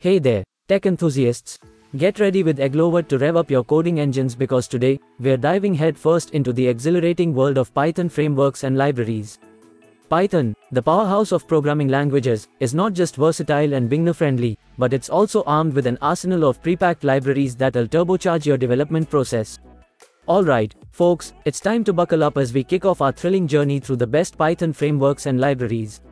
Hey 0.00 0.20
there, 0.20 0.44
tech 0.68 0.86
enthusiasts. 0.86 1.58
Get 1.96 2.20
ready 2.20 2.44
with 2.44 2.58
Aglowid 2.58 3.08
to 3.08 3.18
rev 3.18 3.36
up 3.36 3.50
your 3.50 3.64
coding 3.64 3.98
engines 3.98 4.36
because 4.36 4.68
today, 4.68 5.00
we're 5.18 5.36
diving 5.36 5.74
headfirst 5.74 6.30
into 6.30 6.52
the 6.52 6.68
exhilarating 6.68 7.34
world 7.34 7.58
of 7.58 7.74
Python 7.74 8.08
frameworks 8.08 8.62
and 8.62 8.78
libraries. 8.78 9.40
Python, 10.08 10.54
the 10.70 10.80
powerhouse 10.80 11.32
of 11.32 11.48
programming 11.48 11.88
languages, 11.88 12.46
is 12.60 12.76
not 12.76 12.92
just 12.92 13.16
versatile 13.16 13.72
and 13.72 13.90
beginner 13.90 14.12
friendly, 14.12 14.56
but 14.78 14.92
it's 14.92 15.10
also 15.10 15.42
armed 15.48 15.72
with 15.72 15.88
an 15.88 15.98
arsenal 16.00 16.48
of 16.48 16.62
pre-packed 16.62 17.02
libraries 17.02 17.56
that'll 17.56 17.88
turbocharge 17.88 18.46
your 18.46 18.56
development 18.56 19.10
process. 19.10 19.58
Alright, 20.28 20.76
folks, 20.92 21.32
it's 21.44 21.58
time 21.58 21.82
to 21.82 21.92
buckle 21.92 22.22
up 22.22 22.38
as 22.38 22.52
we 22.52 22.62
kick 22.62 22.84
off 22.84 23.00
our 23.00 23.10
thrilling 23.10 23.48
journey 23.48 23.80
through 23.80 23.96
the 23.96 24.06
best 24.06 24.38
Python 24.38 24.72
frameworks 24.72 25.26
and 25.26 25.40
libraries. 25.40 26.02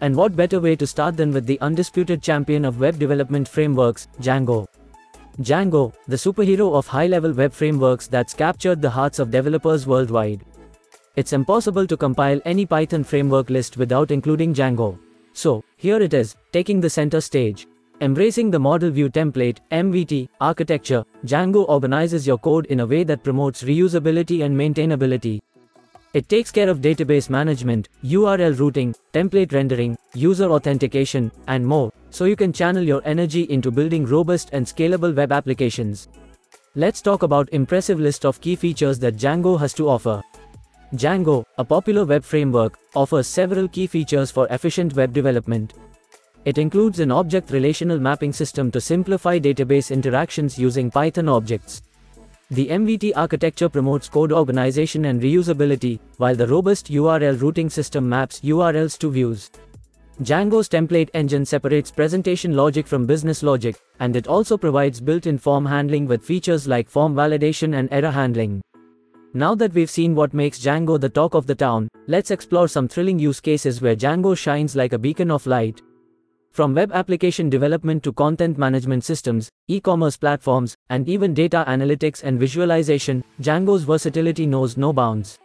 And 0.00 0.16
what 0.16 0.34
better 0.34 0.60
way 0.60 0.76
to 0.76 0.86
start 0.86 1.16
than 1.16 1.32
with 1.32 1.46
the 1.46 1.60
undisputed 1.60 2.22
champion 2.22 2.64
of 2.64 2.80
web 2.80 2.98
development 2.98 3.46
frameworks, 3.46 4.08
Django. 4.20 4.66
Django, 5.40 5.92
the 6.08 6.16
superhero 6.16 6.74
of 6.74 6.86
high-level 6.86 7.32
web 7.32 7.52
frameworks 7.52 8.06
that's 8.06 8.34
captured 8.34 8.80
the 8.80 8.90
hearts 8.90 9.18
of 9.18 9.30
developers 9.30 9.86
worldwide. 9.86 10.42
It's 11.16 11.32
impossible 11.32 11.86
to 11.86 11.96
compile 11.96 12.40
any 12.44 12.64
Python 12.64 13.04
framework 13.04 13.50
list 13.50 13.76
without 13.76 14.10
including 14.10 14.54
Django. 14.54 14.98
So, 15.32 15.64
here 15.76 16.00
it 16.00 16.14
is, 16.14 16.36
taking 16.52 16.80
the 16.80 16.90
center 16.90 17.20
stage. 17.20 17.66
Embracing 18.00 18.50
the 18.50 18.58
Model 18.58 18.90
View 18.90 19.10
Template, 19.10 19.58
MVT, 19.70 20.28
architecture, 20.40 21.04
Django 21.26 21.68
organizes 21.68 22.26
your 22.26 22.38
code 22.38 22.64
in 22.66 22.80
a 22.80 22.86
way 22.86 23.04
that 23.04 23.22
promotes 23.22 23.62
reusability 23.62 24.44
and 24.44 24.56
maintainability. 24.56 25.40
It 26.12 26.28
takes 26.28 26.50
care 26.50 26.68
of 26.68 26.80
database 26.80 27.30
management, 27.30 27.88
URL 28.02 28.58
routing, 28.58 28.96
template 29.12 29.52
rendering, 29.52 29.96
user 30.12 30.50
authentication, 30.50 31.30
and 31.46 31.64
more, 31.64 31.92
so 32.10 32.24
you 32.24 32.34
can 32.34 32.52
channel 32.52 32.82
your 32.82 33.00
energy 33.04 33.42
into 33.42 33.70
building 33.70 34.04
robust 34.04 34.50
and 34.52 34.66
scalable 34.66 35.14
web 35.14 35.30
applications. 35.30 36.08
Let's 36.74 37.00
talk 37.00 37.22
about 37.22 37.48
impressive 37.52 38.00
list 38.00 38.24
of 38.24 38.40
key 38.40 38.56
features 38.56 38.98
that 38.98 39.18
Django 39.18 39.56
has 39.60 39.72
to 39.74 39.88
offer. 39.88 40.20
Django, 40.94 41.44
a 41.58 41.64
popular 41.64 42.04
web 42.04 42.24
framework, 42.24 42.76
offers 42.96 43.28
several 43.28 43.68
key 43.68 43.86
features 43.86 44.32
for 44.32 44.48
efficient 44.50 44.94
web 44.94 45.12
development. 45.12 45.74
It 46.44 46.58
includes 46.58 46.98
an 46.98 47.12
object 47.12 47.52
relational 47.52 48.00
mapping 48.00 48.32
system 48.32 48.72
to 48.72 48.80
simplify 48.80 49.38
database 49.38 49.92
interactions 49.92 50.58
using 50.58 50.90
Python 50.90 51.28
objects. 51.28 51.82
The 52.52 52.66
MVT 52.66 53.12
architecture 53.14 53.68
promotes 53.68 54.08
code 54.08 54.32
organization 54.32 55.04
and 55.04 55.22
reusability, 55.22 56.00
while 56.16 56.34
the 56.34 56.48
robust 56.48 56.90
URL 56.90 57.40
routing 57.40 57.70
system 57.70 58.08
maps 58.08 58.40
URLs 58.40 58.98
to 58.98 59.08
views. 59.08 59.52
Django's 60.20 60.68
template 60.68 61.10
engine 61.14 61.44
separates 61.44 61.92
presentation 61.92 62.56
logic 62.56 62.88
from 62.88 63.06
business 63.06 63.44
logic, 63.44 63.76
and 64.00 64.16
it 64.16 64.26
also 64.26 64.58
provides 64.58 65.00
built-in 65.00 65.38
form 65.38 65.64
handling 65.64 66.08
with 66.08 66.24
features 66.24 66.66
like 66.66 66.88
form 66.88 67.14
validation 67.14 67.78
and 67.78 67.88
error 67.92 68.10
handling. 68.10 68.60
Now 69.32 69.54
that 69.54 69.72
we've 69.72 69.88
seen 69.88 70.16
what 70.16 70.34
makes 70.34 70.58
Django 70.58 71.00
the 71.00 71.08
talk 71.08 71.34
of 71.34 71.46
the 71.46 71.54
town, 71.54 71.88
let's 72.08 72.32
explore 72.32 72.66
some 72.66 72.88
thrilling 72.88 73.20
use 73.20 73.38
cases 73.38 73.80
where 73.80 73.94
Django 73.94 74.36
shines 74.36 74.74
like 74.74 74.92
a 74.92 74.98
beacon 74.98 75.30
of 75.30 75.46
light. 75.46 75.82
From 76.52 76.74
web 76.74 76.90
application 76.92 77.48
development 77.48 78.02
to 78.02 78.12
content 78.12 78.58
management 78.58 79.04
systems, 79.04 79.48
e-commerce 79.68 80.16
platforms, 80.16 80.76
and 80.88 81.08
even 81.08 81.32
data 81.32 81.64
analytics 81.68 82.24
and 82.24 82.40
visualization, 82.40 83.22
Django's 83.40 83.84
versatility 83.84 84.46
knows 84.46 84.76
no 84.76 84.92
bounds. 84.92 85.38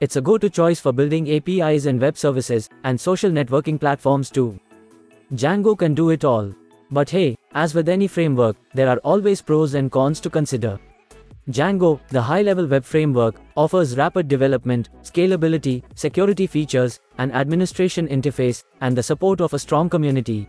It's 0.00 0.16
a 0.16 0.20
go-to 0.22 0.48
choice 0.48 0.80
for 0.80 0.92
building 0.92 1.30
APIs 1.30 1.84
and 1.84 2.00
web 2.00 2.16
services, 2.16 2.70
and 2.84 2.98
social 2.98 3.30
networking 3.30 3.78
platforms 3.78 4.30
too. 4.30 4.58
Django 5.34 5.78
can 5.78 5.92
do 5.94 6.08
it 6.08 6.24
all. 6.24 6.54
But 6.90 7.10
hey, 7.10 7.36
as 7.52 7.74
with 7.74 7.90
any 7.90 8.08
framework, 8.08 8.56
there 8.72 8.88
are 8.88 8.98
always 8.98 9.42
pros 9.42 9.74
and 9.74 9.92
cons 9.92 10.20
to 10.20 10.30
consider. 10.30 10.80
Django, 11.52 12.00
the 12.08 12.22
high-level 12.22 12.66
web 12.66 12.84
framework, 12.84 13.34
offers 13.56 13.96
rapid 13.96 14.28
development, 14.28 14.88
scalability, 15.02 15.82
security 15.94 16.46
features, 16.46 17.00
an 17.18 17.32
administration 17.32 18.06
interface, 18.08 18.64
and 18.80 18.96
the 18.96 19.02
support 19.02 19.40
of 19.40 19.52
a 19.54 19.58
strong 19.58 19.88
community. 19.88 20.48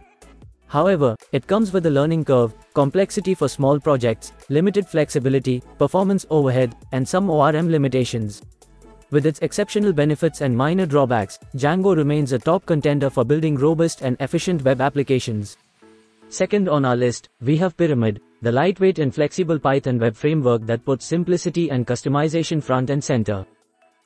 However, 0.68 1.16
it 1.32 1.48
comes 1.48 1.74
with 1.74 1.86
a 1.86 1.90
learning 1.90 2.26
curve, 2.26 2.54
complexity 2.74 3.34
for 3.34 3.50
small 3.50 3.80
projects, 3.80 4.32
limited 4.50 4.88
flexibility, 4.88 5.62
performance 5.78 6.26
overhead, 6.30 6.76
and 6.94 7.08
some 7.08 7.30
ORM 7.30 7.70
limitations. 7.70 8.42
With 9.10 9.26
its 9.26 9.40
exceptional 9.40 9.92
benefits 9.92 10.40
and 10.40 10.56
minor 10.56 10.86
drawbacks, 10.86 11.38
Django 11.58 11.98
remains 11.98 12.32
a 12.32 12.40
top 12.40 12.66
contender 12.66 13.10
for 13.10 13.26
building 13.26 13.58
robust 13.58 14.02
and 14.02 14.16
efficient 14.22 14.64
web 14.64 14.80
applications. 14.80 15.58
Second 16.30 16.70
on 16.70 16.86
our 16.86 16.96
list, 16.96 17.28
we 17.42 17.58
have 17.58 17.76
Pyramid, 17.76 18.22
the 18.42 18.52
lightweight 18.52 18.98
and 18.98 19.14
flexible 19.14 19.60
Python 19.60 20.00
web 20.00 20.16
framework 20.16 20.66
that 20.66 20.84
puts 20.84 21.06
simplicity 21.06 21.70
and 21.70 21.86
customization 21.86 22.62
front 22.62 22.90
and 22.90 23.04
center. 23.04 23.46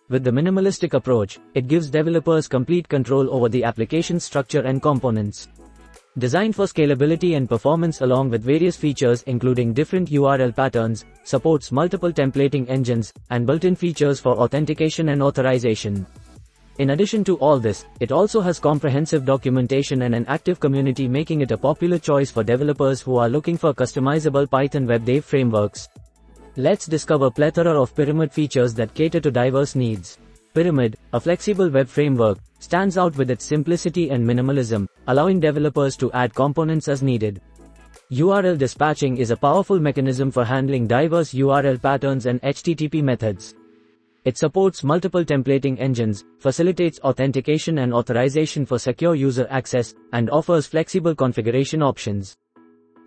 With 0.09 0.25
the 0.25 0.31
minimalistic 0.31 0.93
approach, 0.93 1.39
it 1.53 1.69
gives 1.69 1.89
developers 1.89 2.47
complete 2.47 2.89
control 2.89 3.33
over 3.33 3.47
the 3.47 3.63
application 3.63 4.19
structure 4.19 4.59
and 4.59 4.81
components. 4.81 5.47
Designed 6.17 6.55
for 6.55 6.65
scalability 6.65 7.37
and 7.37 7.47
performance 7.47 8.01
along 8.01 8.29
with 8.29 8.43
various 8.43 8.75
features 8.75 9.23
including 9.23 9.73
different 9.73 10.09
URL 10.09 10.55
patterns, 10.55 11.05
supports 11.23 11.71
multiple 11.71 12.11
templating 12.11 12.69
engines, 12.69 13.13
and 13.29 13.47
built-in 13.47 13.75
features 13.75 14.19
for 14.19 14.37
authentication 14.37 15.09
and 15.09 15.23
authorization. 15.23 16.05
In 16.77 16.89
addition 16.89 17.23
to 17.23 17.37
all 17.37 17.57
this, 17.57 17.85
it 18.01 18.11
also 18.11 18.41
has 18.41 18.59
comprehensive 18.59 19.23
documentation 19.23 20.01
and 20.01 20.13
an 20.13 20.25
active 20.27 20.59
community 20.59 21.07
making 21.07 21.39
it 21.39 21.51
a 21.51 21.57
popular 21.57 21.97
choice 21.97 22.29
for 22.29 22.43
developers 22.43 23.01
who 23.01 23.15
are 23.15 23.29
looking 23.29 23.55
for 23.55 23.73
customizable 23.73 24.49
Python 24.49 24.85
web 24.85 25.05
dev 25.05 25.23
frameworks. 25.23 25.87
Let's 26.57 26.85
discover 26.85 27.31
plethora 27.31 27.81
of 27.81 27.95
Pyramid 27.95 28.33
features 28.33 28.73
that 28.73 28.93
cater 28.93 29.21
to 29.21 29.31
diverse 29.31 29.75
needs. 29.75 30.17
Pyramid, 30.53 30.97
a 31.13 31.19
flexible 31.19 31.69
web 31.69 31.87
framework, 31.87 32.39
stands 32.59 32.97
out 32.97 33.15
with 33.15 33.31
its 33.31 33.45
simplicity 33.45 34.09
and 34.09 34.25
minimalism, 34.25 34.85
allowing 35.07 35.39
developers 35.39 35.95
to 35.95 36.11
add 36.11 36.35
components 36.35 36.89
as 36.89 37.01
needed. 37.01 37.41
URL 38.11 38.57
dispatching 38.57 39.15
is 39.17 39.31
a 39.31 39.37
powerful 39.37 39.79
mechanism 39.79 40.29
for 40.29 40.43
handling 40.43 40.87
diverse 40.87 41.33
URL 41.33 41.81
patterns 41.81 42.25
and 42.25 42.41
HTTP 42.41 43.01
methods. 43.01 43.55
It 44.25 44.39
supports 44.39 44.83
multiple 44.83 45.23
templating 45.23 45.79
engines, 45.79 46.25
facilitates 46.39 46.99
authentication 47.01 47.77
and 47.77 47.93
authorization 47.93 48.65
for 48.65 48.79
secure 48.79 49.13
user 49.13 49.45
access, 49.51 49.93
and 50.13 50.31
offers 50.31 50.65
flexible 50.65 51.13
configuration 51.13 51.83
options. 51.83 52.35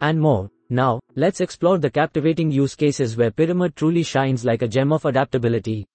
And 0.00 0.20
more. 0.20 0.48
Now, 0.70 1.00
let's 1.16 1.40
explore 1.40 1.78
the 1.78 1.90
captivating 1.90 2.52
use 2.52 2.76
cases 2.76 3.16
where 3.16 3.32
Pyramid 3.32 3.74
truly 3.74 4.04
shines 4.04 4.44
like 4.44 4.62
a 4.62 4.68
gem 4.68 4.92
of 4.92 5.06
adaptability. 5.06 5.86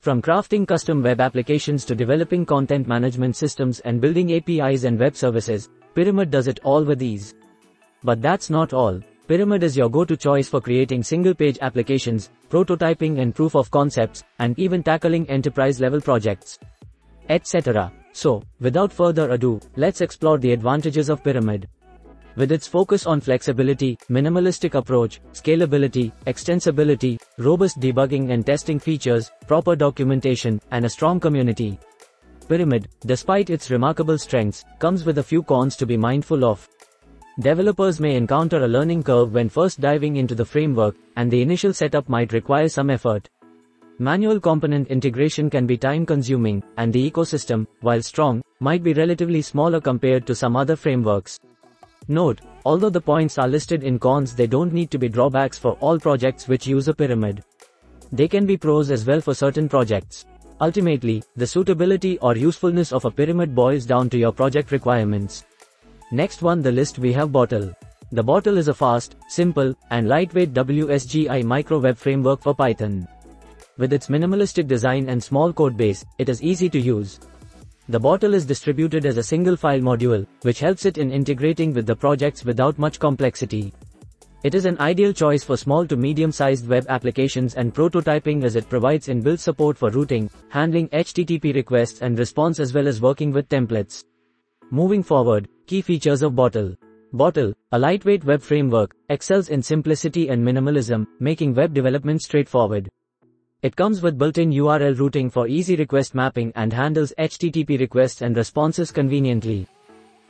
From 0.00 0.22
crafting 0.22 0.66
custom 0.66 1.02
web 1.02 1.20
applications 1.20 1.84
to 1.84 1.94
developing 1.94 2.46
content 2.46 2.86
management 2.86 3.36
systems 3.36 3.80
and 3.80 4.00
building 4.00 4.32
APIs 4.32 4.84
and 4.84 4.98
web 4.98 5.14
services, 5.14 5.68
Pyramid 5.94 6.30
does 6.30 6.48
it 6.48 6.60
all 6.64 6.84
with 6.84 7.02
ease. 7.02 7.34
But 8.02 8.22
that's 8.22 8.48
not 8.48 8.72
all. 8.72 9.00
Pyramid 9.26 9.62
is 9.62 9.74
your 9.74 9.88
go-to 9.88 10.18
choice 10.18 10.50
for 10.50 10.60
creating 10.60 11.02
single-page 11.02 11.56
applications, 11.62 12.28
prototyping 12.50 13.20
and 13.20 13.34
proof 13.34 13.56
of 13.56 13.70
concepts, 13.70 14.22
and 14.38 14.58
even 14.58 14.82
tackling 14.82 15.26
enterprise-level 15.30 16.02
projects, 16.02 16.58
etc. 17.30 17.90
So, 18.12 18.42
without 18.60 18.92
further 18.92 19.30
ado, 19.30 19.60
let's 19.76 20.02
explore 20.02 20.36
the 20.36 20.52
advantages 20.52 21.08
of 21.08 21.24
Pyramid. 21.24 21.66
With 22.36 22.52
its 22.52 22.68
focus 22.68 23.06
on 23.06 23.22
flexibility, 23.22 23.96
minimalistic 24.10 24.74
approach, 24.74 25.22
scalability, 25.32 26.12
extensibility, 26.26 27.18
robust 27.38 27.80
debugging 27.80 28.30
and 28.30 28.44
testing 28.44 28.78
features, 28.78 29.30
proper 29.46 29.74
documentation, 29.74 30.60
and 30.70 30.84
a 30.84 30.90
strong 30.90 31.18
community. 31.18 31.78
Pyramid, 32.46 32.90
despite 33.06 33.48
its 33.48 33.70
remarkable 33.70 34.18
strengths, 34.18 34.66
comes 34.78 35.06
with 35.06 35.16
a 35.16 35.22
few 35.22 35.42
cons 35.42 35.76
to 35.76 35.86
be 35.86 35.96
mindful 35.96 36.44
of. 36.44 36.68
Developers 37.40 37.98
may 37.98 38.14
encounter 38.14 38.62
a 38.62 38.68
learning 38.68 39.02
curve 39.02 39.34
when 39.34 39.48
first 39.48 39.80
diving 39.80 40.16
into 40.16 40.36
the 40.36 40.44
framework, 40.44 40.94
and 41.16 41.28
the 41.28 41.42
initial 41.42 41.72
setup 41.72 42.08
might 42.08 42.32
require 42.32 42.68
some 42.68 42.90
effort. 42.90 43.28
Manual 43.98 44.38
component 44.38 44.86
integration 44.86 45.50
can 45.50 45.66
be 45.66 45.76
time-consuming, 45.76 46.62
and 46.76 46.92
the 46.92 47.10
ecosystem, 47.10 47.66
while 47.80 48.00
strong, 48.00 48.40
might 48.60 48.84
be 48.84 48.92
relatively 48.92 49.42
smaller 49.42 49.80
compared 49.80 50.28
to 50.28 50.34
some 50.34 50.54
other 50.54 50.76
frameworks. 50.76 51.40
Note, 52.06 52.40
although 52.64 52.88
the 52.88 53.00
points 53.00 53.36
are 53.36 53.48
listed 53.48 53.82
in 53.82 53.98
cons 53.98 54.36
they 54.36 54.46
don't 54.46 54.72
need 54.72 54.92
to 54.92 54.98
be 54.98 55.08
drawbacks 55.08 55.58
for 55.58 55.72
all 55.80 55.98
projects 55.98 56.46
which 56.46 56.68
use 56.68 56.86
a 56.86 56.94
pyramid. 56.94 57.42
They 58.12 58.28
can 58.28 58.46
be 58.46 58.56
pros 58.56 58.92
as 58.92 59.04
well 59.04 59.20
for 59.20 59.34
certain 59.34 59.68
projects. 59.68 60.24
Ultimately, 60.60 61.24
the 61.34 61.48
suitability 61.48 62.16
or 62.20 62.36
usefulness 62.36 62.92
of 62.92 63.04
a 63.04 63.10
pyramid 63.10 63.56
boils 63.56 63.86
down 63.86 64.08
to 64.10 64.18
your 64.18 64.32
project 64.32 64.70
requirements. 64.70 65.44
Next 66.10 66.42
one 66.42 66.60
the 66.60 66.70
list 66.70 66.98
we 66.98 67.12
have 67.14 67.32
Bottle. 67.32 67.72
The 68.12 68.22
Bottle 68.22 68.58
is 68.58 68.68
a 68.68 68.74
fast, 68.74 69.16
simple, 69.28 69.74
and 69.90 70.06
lightweight 70.06 70.52
WSGI 70.52 71.42
micro 71.42 71.78
web 71.78 71.96
framework 71.96 72.42
for 72.42 72.54
Python. 72.54 73.08
With 73.78 73.92
its 73.92 74.08
minimalistic 74.08 74.68
design 74.68 75.08
and 75.08 75.22
small 75.22 75.52
code 75.52 75.76
base, 75.76 76.04
it 76.18 76.28
is 76.28 76.42
easy 76.42 76.68
to 76.68 76.78
use. 76.78 77.18
The 77.88 77.98
bottle 77.98 78.34
is 78.34 78.46
distributed 78.46 79.06
as 79.06 79.16
a 79.16 79.22
single 79.22 79.56
file 79.56 79.80
module, 79.80 80.26
which 80.42 80.60
helps 80.60 80.84
it 80.84 80.98
in 80.98 81.10
integrating 81.10 81.74
with 81.74 81.86
the 81.86 81.96
projects 81.96 82.44
without 82.44 82.78
much 82.78 83.00
complexity. 83.00 83.72
It 84.42 84.54
is 84.54 84.66
an 84.66 84.78
ideal 84.78 85.12
choice 85.14 85.42
for 85.42 85.56
small 85.56 85.86
to 85.86 85.96
medium-sized 85.96 86.68
web 86.68 86.84
applications 86.90 87.54
and 87.54 87.74
prototyping 87.74 88.44
as 88.44 88.56
it 88.56 88.68
provides 88.68 89.08
inbuilt 89.08 89.38
support 89.38 89.78
for 89.78 89.90
routing, 89.90 90.30
handling 90.50 90.88
HTTP 90.90 91.54
requests 91.54 92.02
and 92.02 92.18
response 92.18 92.60
as 92.60 92.74
well 92.74 92.86
as 92.86 93.00
working 93.00 93.32
with 93.32 93.48
templates. 93.48 94.04
Moving 94.70 95.02
forward, 95.02 95.48
key 95.66 95.82
features 95.82 96.22
of 96.22 96.34
Bottle. 96.34 96.74
Bottle, 97.12 97.52
a 97.72 97.78
lightweight 97.78 98.24
web 98.24 98.42
framework, 98.42 98.94
excels 99.08 99.48
in 99.48 99.62
simplicity 99.62 100.28
and 100.28 100.44
minimalism, 100.44 101.06
making 101.20 101.54
web 101.54 101.74
development 101.74 102.22
straightforward. 102.22 102.88
It 103.62 103.76
comes 103.76 104.02
with 104.02 104.18
built-in 104.18 104.50
URL 104.50 104.98
routing 104.98 105.30
for 105.30 105.46
easy 105.46 105.76
request 105.76 106.14
mapping 106.14 106.52
and 106.56 106.72
handles 106.72 107.12
HTTP 107.18 107.78
requests 107.78 108.22
and 108.22 108.36
responses 108.36 108.90
conveniently. 108.90 109.66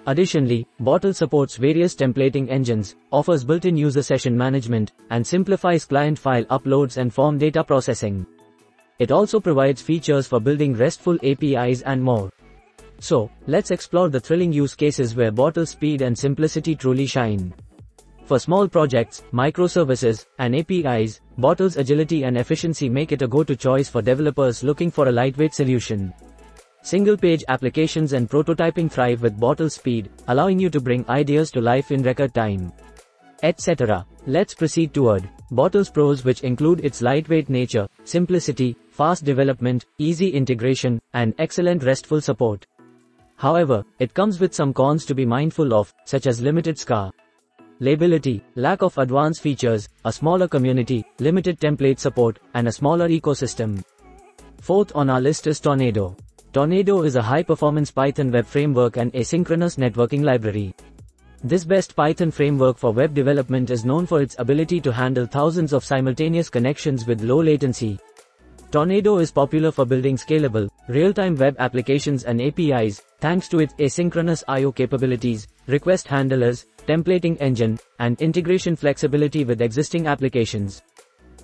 Additionally, 0.06 0.66
Bottle 0.80 1.14
supports 1.14 1.56
various 1.56 1.94
templating 1.94 2.50
engines, 2.50 2.96
offers 3.10 3.44
built-in 3.44 3.76
user 3.76 4.02
session 4.02 4.36
management, 4.36 4.92
and 5.10 5.26
simplifies 5.26 5.86
client 5.86 6.18
file 6.18 6.44
uploads 6.46 6.98
and 6.98 7.14
form 7.14 7.38
data 7.38 7.64
processing. 7.64 8.26
It 8.98 9.10
also 9.10 9.40
provides 9.40 9.80
features 9.80 10.26
for 10.26 10.40
building 10.40 10.74
RESTful 10.74 11.18
APIs 11.22 11.82
and 11.82 12.02
more. 12.02 12.30
So, 13.04 13.30
let's 13.46 13.70
explore 13.70 14.08
the 14.08 14.18
thrilling 14.18 14.50
use 14.50 14.74
cases 14.74 15.14
where 15.14 15.30
Bottle 15.30 15.66
speed 15.66 16.00
and 16.00 16.18
simplicity 16.18 16.74
truly 16.74 17.04
shine. 17.04 17.52
For 18.24 18.38
small 18.38 18.66
projects, 18.66 19.22
microservices, 19.30 20.24
and 20.38 20.56
APIs, 20.56 21.20
Bottle's 21.36 21.76
agility 21.76 22.22
and 22.22 22.38
efficiency 22.38 22.88
make 22.88 23.12
it 23.12 23.20
a 23.20 23.28
go-to 23.28 23.56
choice 23.56 23.90
for 23.90 24.00
developers 24.00 24.64
looking 24.64 24.90
for 24.90 25.08
a 25.08 25.12
lightweight 25.12 25.52
solution. 25.52 26.14
Single-page 26.80 27.44
applications 27.48 28.14
and 28.14 28.30
prototyping 28.30 28.90
thrive 28.90 29.20
with 29.20 29.38
bottle 29.38 29.68
speed, 29.68 30.08
allowing 30.28 30.58
you 30.58 30.70
to 30.70 30.80
bring 30.80 31.06
ideas 31.10 31.50
to 31.50 31.60
life 31.60 31.90
in 31.90 32.02
record 32.02 32.32
time. 32.32 32.72
Etc. 33.42 34.06
Let's 34.26 34.54
proceed 34.54 34.94
toward 34.94 35.28
Bottle's 35.50 35.90
pros 35.90 36.24
which 36.24 36.40
include 36.40 36.82
its 36.82 37.02
lightweight 37.02 37.50
nature, 37.50 37.86
simplicity, 38.04 38.78
fast 38.88 39.26
development, 39.26 39.84
easy 39.98 40.30
integration, 40.30 40.98
and 41.12 41.34
excellent 41.38 41.82
RESTful 41.84 42.22
support. 42.22 42.66
However, 43.44 43.84
it 43.98 44.14
comes 44.14 44.40
with 44.40 44.54
some 44.54 44.72
cons 44.72 45.04
to 45.04 45.14
be 45.14 45.26
mindful 45.26 45.74
of, 45.74 45.92
such 46.06 46.26
as 46.26 46.40
limited 46.40 46.78
SCA. 46.78 47.12
Lability, 47.78 48.42
lack 48.54 48.80
of 48.80 48.96
advanced 48.96 49.42
features, 49.42 49.86
a 50.06 50.10
smaller 50.10 50.48
community, 50.48 51.04
limited 51.18 51.60
template 51.60 51.98
support, 51.98 52.38
and 52.54 52.66
a 52.66 52.72
smaller 52.72 53.06
ecosystem. 53.06 53.84
Fourth 54.62 54.96
on 54.96 55.10
our 55.10 55.20
list 55.20 55.46
is 55.46 55.60
Tornado. 55.60 56.16
Tornado 56.54 57.02
is 57.02 57.16
a 57.16 57.22
high-performance 57.22 57.90
Python 57.90 58.32
web 58.32 58.46
framework 58.46 58.96
and 58.96 59.12
asynchronous 59.12 59.76
networking 59.76 60.24
library. 60.24 60.74
This 61.42 61.66
best 61.66 61.94
Python 61.94 62.30
framework 62.30 62.78
for 62.78 62.92
web 62.94 63.12
development 63.12 63.68
is 63.68 63.84
known 63.84 64.06
for 64.06 64.22
its 64.22 64.36
ability 64.38 64.80
to 64.80 64.90
handle 64.90 65.26
thousands 65.26 65.74
of 65.74 65.84
simultaneous 65.84 66.48
connections 66.48 67.06
with 67.06 67.20
low 67.20 67.42
latency. 67.42 67.98
Tornado 68.74 69.18
is 69.18 69.30
popular 69.30 69.70
for 69.70 69.84
building 69.84 70.16
scalable, 70.16 70.68
real-time 70.88 71.36
web 71.36 71.54
applications 71.60 72.24
and 72.24 72.42
APIs, 72.42 73.02
thanks 73.20 73.48
to 73.48 73.60
its 73.60 73.72
asynchronous 73.74 74.42
I.O. 74.48 74.72
capabilities, 74.72 75.46
request 75.68 76.08
handlers, 76.08 76.66
templating 76.88 77.36
engine, 77.38 77.78
and 78.00 78.20
integration 78.20 78.74
flexibility 78.74 79.44
with 79.44 79.62
existing 79.62 80.08
applications. 80.08 80.82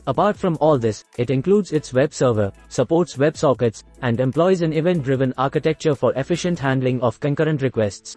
Apart 0.08 0.36
from 0.36 0.58
all 0.60 0.76
this, 0.76 1.04
it 1.18 1.30
includes 1.30 1.70
its 1.70 1.92
web 1.92 2.12
server, 2.12 2.50
supports 2.68 3.14
WebSockets, 3.14 3.84
and 4.02 4.18
employs 4.18 4.62
an 4.62 4.72
event-driven 4.72 5.32
architecture 5.38 5.94
for 5.94 6.12
efficient 6.14 6.58
handling 6.58 7.00
of 7.00 7.20
concurrent 7.20 7.62
requests. 7.62 8.16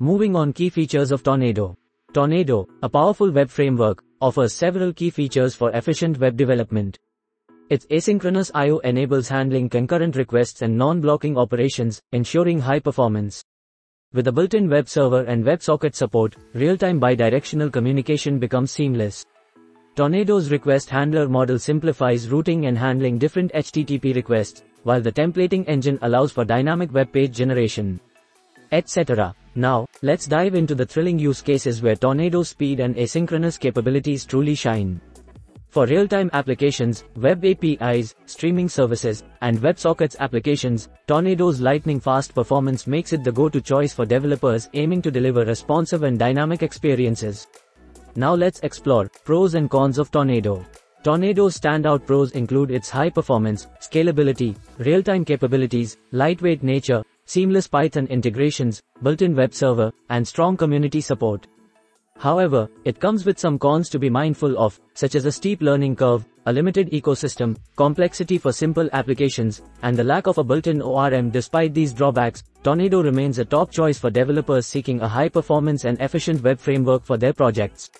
Moving 0.00 0.36
on 0.36 0.52
key 0.52 0.68
features 0.68 1.12
of 1.12 1.22
Tornado. 1.22 1.78
Tornado, 2.12 2.68
a 2.82 2.90
powerful 2.90 3.30
web 3.30 3.48
framework, 3.48 4.04
offers 4.20 4.52
several 4.52 4.92
key 4.92 5.08
features 5.08 5.54
for 5.54 5.70
efficient 5.70 6.18
web 6.18 6.36
development. 6.36 6.98
Its 7.70 7.86
asynchronous 7.86 8.50
I.O. 8.54 8.78
enables 8.80 9.28
handling 9.28 9.70
concurrent 9.70 10.16
requests 10.16 10.60
and 10.60 10.76
non-blocking 10.76 11.38
operations, 11.38 12.02
ensuring 12.12 12.60
high 12.60 12.78
performance. 12.78 13.42
With 14.12 14.28
a 14.28 14.32
built-in 14.32 14.68
web 14.68 14.86
server 14.86 15.22
and 15.22 15.42
WebSocket 15.42 15.94
support, 15.94 16.36
real-time 16.52 17.00
bidirectional 17.00 17.72
communication 17.72 18.38
becomes 18.38 18.70
seamless. 18.70 19.24
Tornado's 19.96 20.50
request 20.50 20.90
handler 20.90 21.26
model 21.26 21.58
simplifies 21.58 22.28
routing 22.28 22.66
and 22.66 22.76
handling 22.76 23.16
different 23.16 23.50
HTTP 23.52 24.14
requests, 24.14 24.62
while 24.82 25.00
the 25.00 25.12
templating 25.12 25.64
engine 25.66 25.98
allows 26.02 26.32
for 26.32 26.44
dynamic 26.44 26.92
web 26.92 27.10
page 27.12 27.34
generation. 27.34 27.98
Etc. 28.72 29.34
Now, 29.54 29.86
let's 30.02 30.26
dive 30.26 30.54
into 30.54 30.74
the 30.74 30.84
thrilling 30.84 31.18
use 31.18 31.40
cases 31.40 31.80
where 31.80 31.96
Tornado's 31.96 32.50
speed 32.50 32.80
and 32.80 32.94
asynchronous 32.96 33.58
capabilities 33.58 34.26
truly 34.26 34.54
shine. 34.54 35.00
For 35.74 35.86
real-time 35.86 36.30
applications, 36.34 37.02
web 37.16 37.44
APIs, 37.44 38.14
streaming 38.26 38.68
services, 38.68 39.24
and 39.40 39.58
WebSockets 39.58 40.16
applications, 40.20 40.88
Tornado's 41.08 41.60
lightning-fast 41.60 42.32
performance 42.32 42.86
makes 42.86 43.12
it 43.12 43.24
the 43.24 43.32
go-to 43.32 43.60
choice 43.60 43.92
for 43.92 44.06
developers 44.06 44.68
aiming 44.74 45.02
to 45.02 45.10
deliver 45.10 45.44
responsive 45.44 46.04
and 46.04 46.16
dynamic 46.16 46.62
experiences. 46.62 47.48
Now 48.14 48.36
let's 48.36 48.60
explore 48.60 49.10
pros 49.24 49.56
and 49.56 49.68
cons 49.68 49.98
of 49.98 50.12
Tornado. 50.12 50.64
Tornado's 51.02 51.58
standout 51.58 52.06
pros 52.06 52.30
include 52.30 52.70
its 52.70 52.88
high 52.88 53.10
performance, 53.10 53.66
scalability, 53.80 54.54
real-time 54.78 55.24
capabilities, 55.24 55.96
lightweight 56.12 56.62
nature, 56.62 57.02
seamless 57.24 57.66
Python 57.66 58.06
integrations, 58.06 58.80
built-in 59.02 59.34
web 59.34 59.52
server, 59.52 59.92
and 60.08 60.24
strong 60.24 60.56
community 60.56 61.00
support. 61.00 61.48
However, 62.18 62.68
it 62.84 63.00
comes 63.00 63.26
with 63.26 63.38
some 63.38 63.58
cons 63.58 63.90
to 63.90 63.98
be 63.98 64.08
mindful 64.08 64.56
of, 64.58 64.80
such 64.94 65.14
as 65.14 65.26
a 65.26 65.32
steep 65.32 65.60
learning 65.60 65.96
curve, 65.96 66.24
a 66.46 66.52
limited 66.52 66.90
ecosystem, 66.90 67.56
complexity 67.76 68.38
for 68.38 68.52
simple 68.52 68.88
applications, 68.92 69.62
and 69.82 69.96
the 69.96 70.04
lack 70.04 70.26
of 70.26 70.38
a 70.38 70.44
built-in 70.44 70.80
ORM 70.80 71.30
despite 71.30 71.74
these 71.74 71.92
drawbacks, 71.92 72.42
Tornado 72.62 73.02
remains 73.02 73.38
a 73.38 73.44
top 73.44 73.70
choice 73.70 73.98
for 73.98 74.10
developers 74.10 74.66
seeking 74.66 75.00
a 75.00 75.08
high-performance 75.08 75.84
and 75.84 76.00
efficient 76.00 76.42
web 76.42 76.58
framework 76.58 77.04
for 77.04 77.16
their 77.16 77.32
projects. 77.32 77.90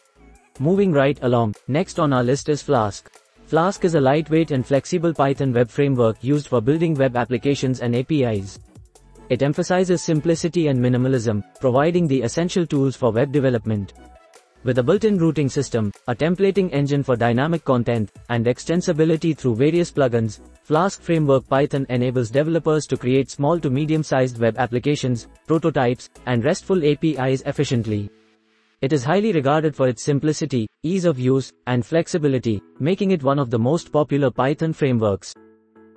Moving 0.58 0.93
right 0.93 1.19
along, 1.22 1.55
next 1.69 1.99
on 1.99 2.12
our 2.12 2.22
list 2.22 2.49
is 2.49 2.62
Flask. 2.62 3.10
Flask 3.46 3.84
is 3.84 3.94
a 3.94 4.00
lightweight 4.00 4.52
and 4.52 4.64
flexible 4.64 5.12
Python 5.12 5.52
web 5.52 5.69
framework 5.69 6.22
used 6.22 6.49
for 6.49 6.62
building 6.62 6.94
web 6.94 7.14
applications 7.17 7.81
and 7.81 7.94
APIs. 7.94 8.58
It 9.31 9.43
emphasizes 9.43 10.03
simplicity 10.03 10.67
and 10.69 10.79
minimalism, 10.79 11.43
providing 11.59 12.06
the 12.06 12.23
essential 12.23 12.67
tools 12.67 12.94
for 12.94 13.11
web 13.11 13.32
development. 13.32 13.94
With 14.65 14.79
a 14.79 14.82
built-in 14.82 15.19
routing 15.19 15.49
system, 15.49 15.93
a 16.09 16.15
templating 16.15 16.72
engine 16.72 17.03
for 17.03 17.17
dynamic 17.17 17.65
content, 17.65 18.10
and 18.31 18.46
extensibility 18.46 19.37
through 19.37 19.56
various 19.56 19.91
plugins, 19.91 20.41
Flask 20.63 21.03
Framework 21.03 21.46
Python 21.48 21.84
enables 21.91 22.31
developers 22.31 22.87
to 22.87 22.96
create 22.96 23.31
small 23.31 23.60
to 23.60 23.69
medium-sized 23.69 24.39
web 24.39 24.56
applications, 24.58 25.29
prototypes, 25.46 26.08
and 26.25 26.44
RESTful 26.44 26.82
APIs 26.84 27.43
efficiently. 27.43 28.10
It 28.81 28.93
is 28.93 29.05
highly 29.05 29.32
regarded 29.32 29.75
for 29.75 29.89
its 29.89 30.03
simplicity, 30.03 30.67
ease 30.82 31.05
of 31.05 31.19
use, 31.19 31.53
and 31.67 31.84
flexibility, 31.84 32.63
making 32.79 33.10
it 33.10 33.22
one 33.22 33.39
of 33.39 33.51
the 33.51 33.58
most 33.58 33.91
popular 33.93 34.31
Python 34.31 34.72
frameworks. 34.72 35.34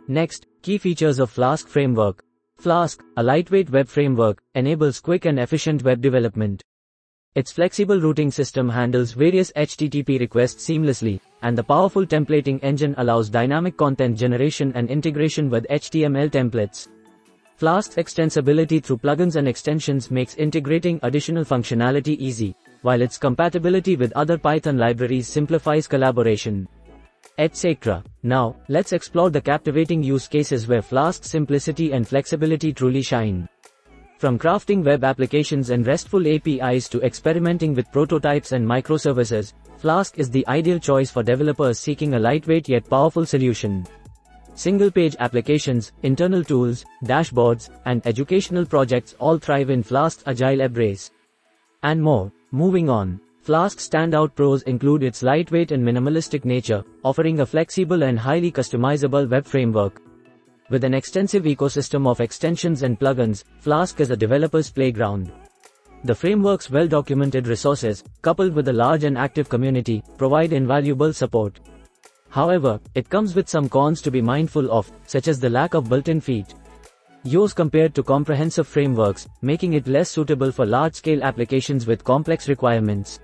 Next, 0.10 0.48
key 0.62 0.78
features 0.78 1.20
of 1.20 1.30
Flask 1.30 1.68
framework. 1.68 2.24
Flask, 2.60 3.04
a 3.18 3.22
lightweight 3.24 3.70
web 3.70 3.88
framework, 3.88 4.42
enables 4.56 5.00
quick 5.00 5.26
and 5.26 5.40
efficient 5.40 5.84
web 5.84 6.02
development. 6.02 6.64
Its 7.36 7.52
flexible 7.52 8.02
routing 8.02 8.32
system 8.32 8.68
handles 8.68 9.12
various 9.12 9.52
HTTP 9.56 10.20
requests 10.20 10.68
seamlessly, 10.68 11.20
and 11.44 11.56
the 11.56 11.64
powerful 11.64 12.04
templating 12.04 12.60
engine 12.64 12.96
allows 12.98 13.30
dynamic 13.30 13.78
content 13.78 14.18
generation 14.18 14.72
and 14.74 14.90
integration 14.90 15.52
with 15.52 15.68
HTML 15.70 16.32
templates. 16.32 16.88
Flask's 17.58 17.96
extensibility 17.96 18.84
through 18.84 18.98
plugins 18.98 19.36
and 19.36 19.48
extensions 19.48 20.10
makes 20.10 20.34
integrating 20.36 21.00
additional 21.04 21.46
functionality 21.46 22.18
easy, 22.18 22.56
while 22.82 23.04
its 23.04 23.20
compatibility 23.20 23.96
with 23.96 24.12
other 24.14 24.38
Python 24.40 24.80
libraries 24.80 25.28
simplifies 25.28 25.86
collaboration. 25.88 26.68
Etc. 27.38 28.04
Now, 28.24 28.56
let's 28.68 28.94
explore 28.94 29.30
the 29.30 29.42
captivating 29.42 30.02
use 30.02 30.28
cases 30.28 30.68
where 30.68 30.82
Flask's 30.82 31.30
simplicity 31.30 31.92
and 31.92 32.08
flexibility 32.08 32.74
truly 32.74 33.02
shine. 33.02 33.48
From 34.18 34.40
crafting 34.40 34.84
web 34.84 35.04
applications 35.04 35.70
and 35.70 35.86
RESTful 35.86 36.28
APIs 36.28 36.90
to 36.90 37.02
experimenting 37.02 37.76
with 37.76 37.92
prototypes 37.92 38.52
and 38.52 38.66
microservices, 38.66 39.54
Flask 39.78 40.18
is 40.18 40.32
the 40.32 40.48
ideal 40.48 40.80
choice 40.80 41.12
for 41.12 41.22
developers 41.22 41.80
seeking 41.80 42.16
a 42.16 42.20
lightweight 42.20 42.68
yet 42.68 42.90
powerful 42.90 43.28
solution. 43.28 43.86
Single-page 44.56 45.16
applications, 45.20 45.92
internal 46.02 46.44
tools, 46.44 46.84
dashboards, 47.04 47.70
and 47.86 48.02
educational 48.08 48.66
projects 48.66 49.14
all 49.20 49.38
thrive 49.38 49.70
in 49.70 49.84
Flask's 49.84 50.24
agile 50.26 50.62
embrace. 50.62 51.12
And 51.84 52.02
more. 52.02 52.32
Moving 52.52 52.90
on. 52.90 53.22
Flask's 53.48 53.88
standout 53.88 54.36
pros 54.36 54.62
include 54.64 55.04
its 55.04 55.24
lightweight 55.24 55.72
and 55.72 55.82
minimalistic 55.82 56.44
nature, 56.44 56.84
offering 57.06 57.40
a 57.40 57.46
flexible 57.46 58.04
and 58.04 58.20
highly 58.20 58.52
customizable 58.52 59.30
web 59.30 59.46
framework. 59.46 60.02
With 60.70 60.84
an 60.84 60.94
extensive 60.94 61.46
ecosystem 61.46 62.06
of 62.10 62.20
extensions 62.20 62.84
and 62.84 63.00
plugins, 63.00 63.46
Flask 63.62 64.02
is 64.02 64.12
a 64.12 64.18
developer's 64.18 64.70
playground. 64.70 65.32
The 66.04 66.14
framework's 66.14 66.70
well-documented 66.70 67.48
resources, 67.48 68.04
coupled 68.22 68.54
with 68.54 68.68
a 68.68 68.74
large 68.74 69.06
and 69.06 69.18
active 69.18 69.48
community, 69.48 70.04
provide 70.18 70.52
invaluable 70.52 71.14
support. 71.14 71.62
However, 72.28 72.82
it 72.96 73.10
comes 73.10 73.34
with 73.34 73.48
some 73.48 73.70
cons 73.70 74.02
to 74.02 74.12
be 74.12 74.22
mindful 74.22 74.70
of, 74.70 74.92
such 75.06 75.30
as 75.30 75.40
the 75.40 75.50
lack 75.50 75.74
of 75.74 75.88
built-in 75.88 76.20
feet. 76.20 76.54
use 77.24 77.54
compared 77.54 77.96
to 77.96 78.04
comprehensive 78.04 78.68
frameworks, 78.68 79.26
making 79.42 79.74
it 79.74 79.88
less 79.88 80.10
suitable 80.10 80.52
for 80.52 80.66
large-scale 80.66 81.24
applications 81.24 81.88
with 81.88 82.04
complex 82.04 82.50
requirements. 82.50 83.20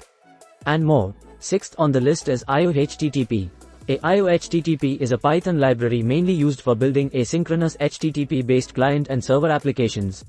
And 0.65 0.83
more. 0.85 1.13
Sixth 1.39 1.75
on 1.77 1.91
the 1.91 1.99
list 1.99 2.29
is 2.29 2.43
IOHTTP. 2.47 3.49
AIO 3.89 4.31
HTTP 4.31 4.97
is 5.01 5.11
a 5.11 5.17
Python 5.17 5.59
library 5.59 6.01
mainly 6.01 6.31
used 6.31 6.61
for 6.61 6.73
building 6.73 7.09
asynchronous 7.09 7.75
HTTP-based 7.79 8.73
client 8.73 9.07
and 9.09 9.21
server 9.21 9.49
applications. 9.49 10.23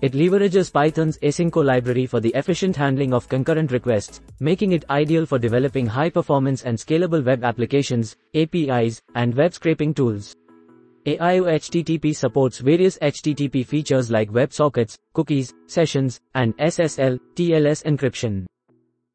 It 0.00 0.12
leverages 0.12 0.72
Python's 0.72 1.18
asyncio 1.18 1.64
library 1.64 2.06
for 2.06 2.18
the 2.18 2.30
efficient 2.34 2.74
handling 2.74 3.14
of 3.14 3.28
concurrent 3.28 3.70
requests, 3.70 4.20
making 4.40 4.72
it 4.72 4.84
ideal 4.90 5.24
for 5.24 5.38
developing 5.38 5.86
high-performance 5.86 6.64
and 6.64 6.76
scalable 6.76 7.24
web 7.24 7.44
applications, 7.44 8.16
APIs, 8.34 9.00
and 9.14 9.36
web 9.36 9.54
scraping 9.54 9.94
tools. 9.94 10.34
AIO 11.06 11.44
HTTP 11.44 12.16
supports 12.16 12.58
various 12.58 12.98
HTTP 12.98 13.64
features 13.64 14.10
like 14.10 14.32
WebSockets, 14.32 14.98
cookies, 15.12 15.54
sessions, 15.66 16.20
and 16.34 16.56
SSL, 16.58 17.20
TLS 17.36 17.84
encryption. 17.84 18.46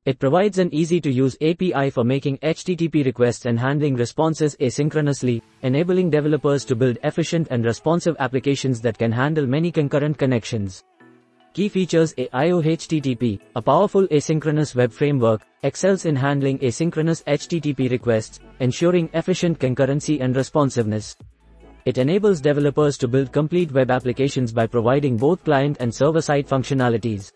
It 0.06 0.20
provides 0.20 0.60
an 0.60 0.70
easy-to-use 0.72 1.36
API 1.42 1.90
for 1.90 2.04
making 2.04 2.38
HTTP 2.38 3.04
requests 3.06 3.48
and 3.48 3.60
handling 3.60 3.96
responses 3.96 4.56
asynchronously, 4.58 5.42
enabling 5.64 6.12
developers 6.12 6.64
to 6.66 6.76
build 6.76 7.00
efficient 7.04 7.48
and 7.50 7.66
responsive 7.66 8.16
applications 8.20 8.82
that 8.82 9.00
can 9.00 9.12
handle 9.12 9.48
many 9.48 9.72
concurrent 9.72 10.20
connections. 10.20 10.84
Key 11.56 11.70
features 11.70 12.14
AIO 12.20 12.64
HTTP, 12.64 13.40
a 13.56 13.62
powerful 13.64 14.08
asynchronous 14.10 14.76
web 14.76 14.92
framework, 14.92 15.42
excels 15.64 16.06
in 16.06 16.16
handling 16.16 16.60
asynchronous 16.60 17.24
HTTP 17.24 17.90
requests, 17.90 18.40
ensuring 18.60 19.10
efficient 19.14 19.58
concurrency 19.58 20.22
and 20.22 20.36
responsiveness. 20.36 21.16
It 21.86 21.98
enables 21.98 22.42
developers 22.42 23.00
to 23.00 23.08
build 23.08 23.32
complete 23.32 23.72
web 23.72 23.90
applications 23.90 24.52
by 24.52 24.68
providing 24.68 25.18
both 25.18 25.44
client 25.44 25.78
and 25.80 25.92
server-side 25.92 26.48
functionalities. 26.48 27.32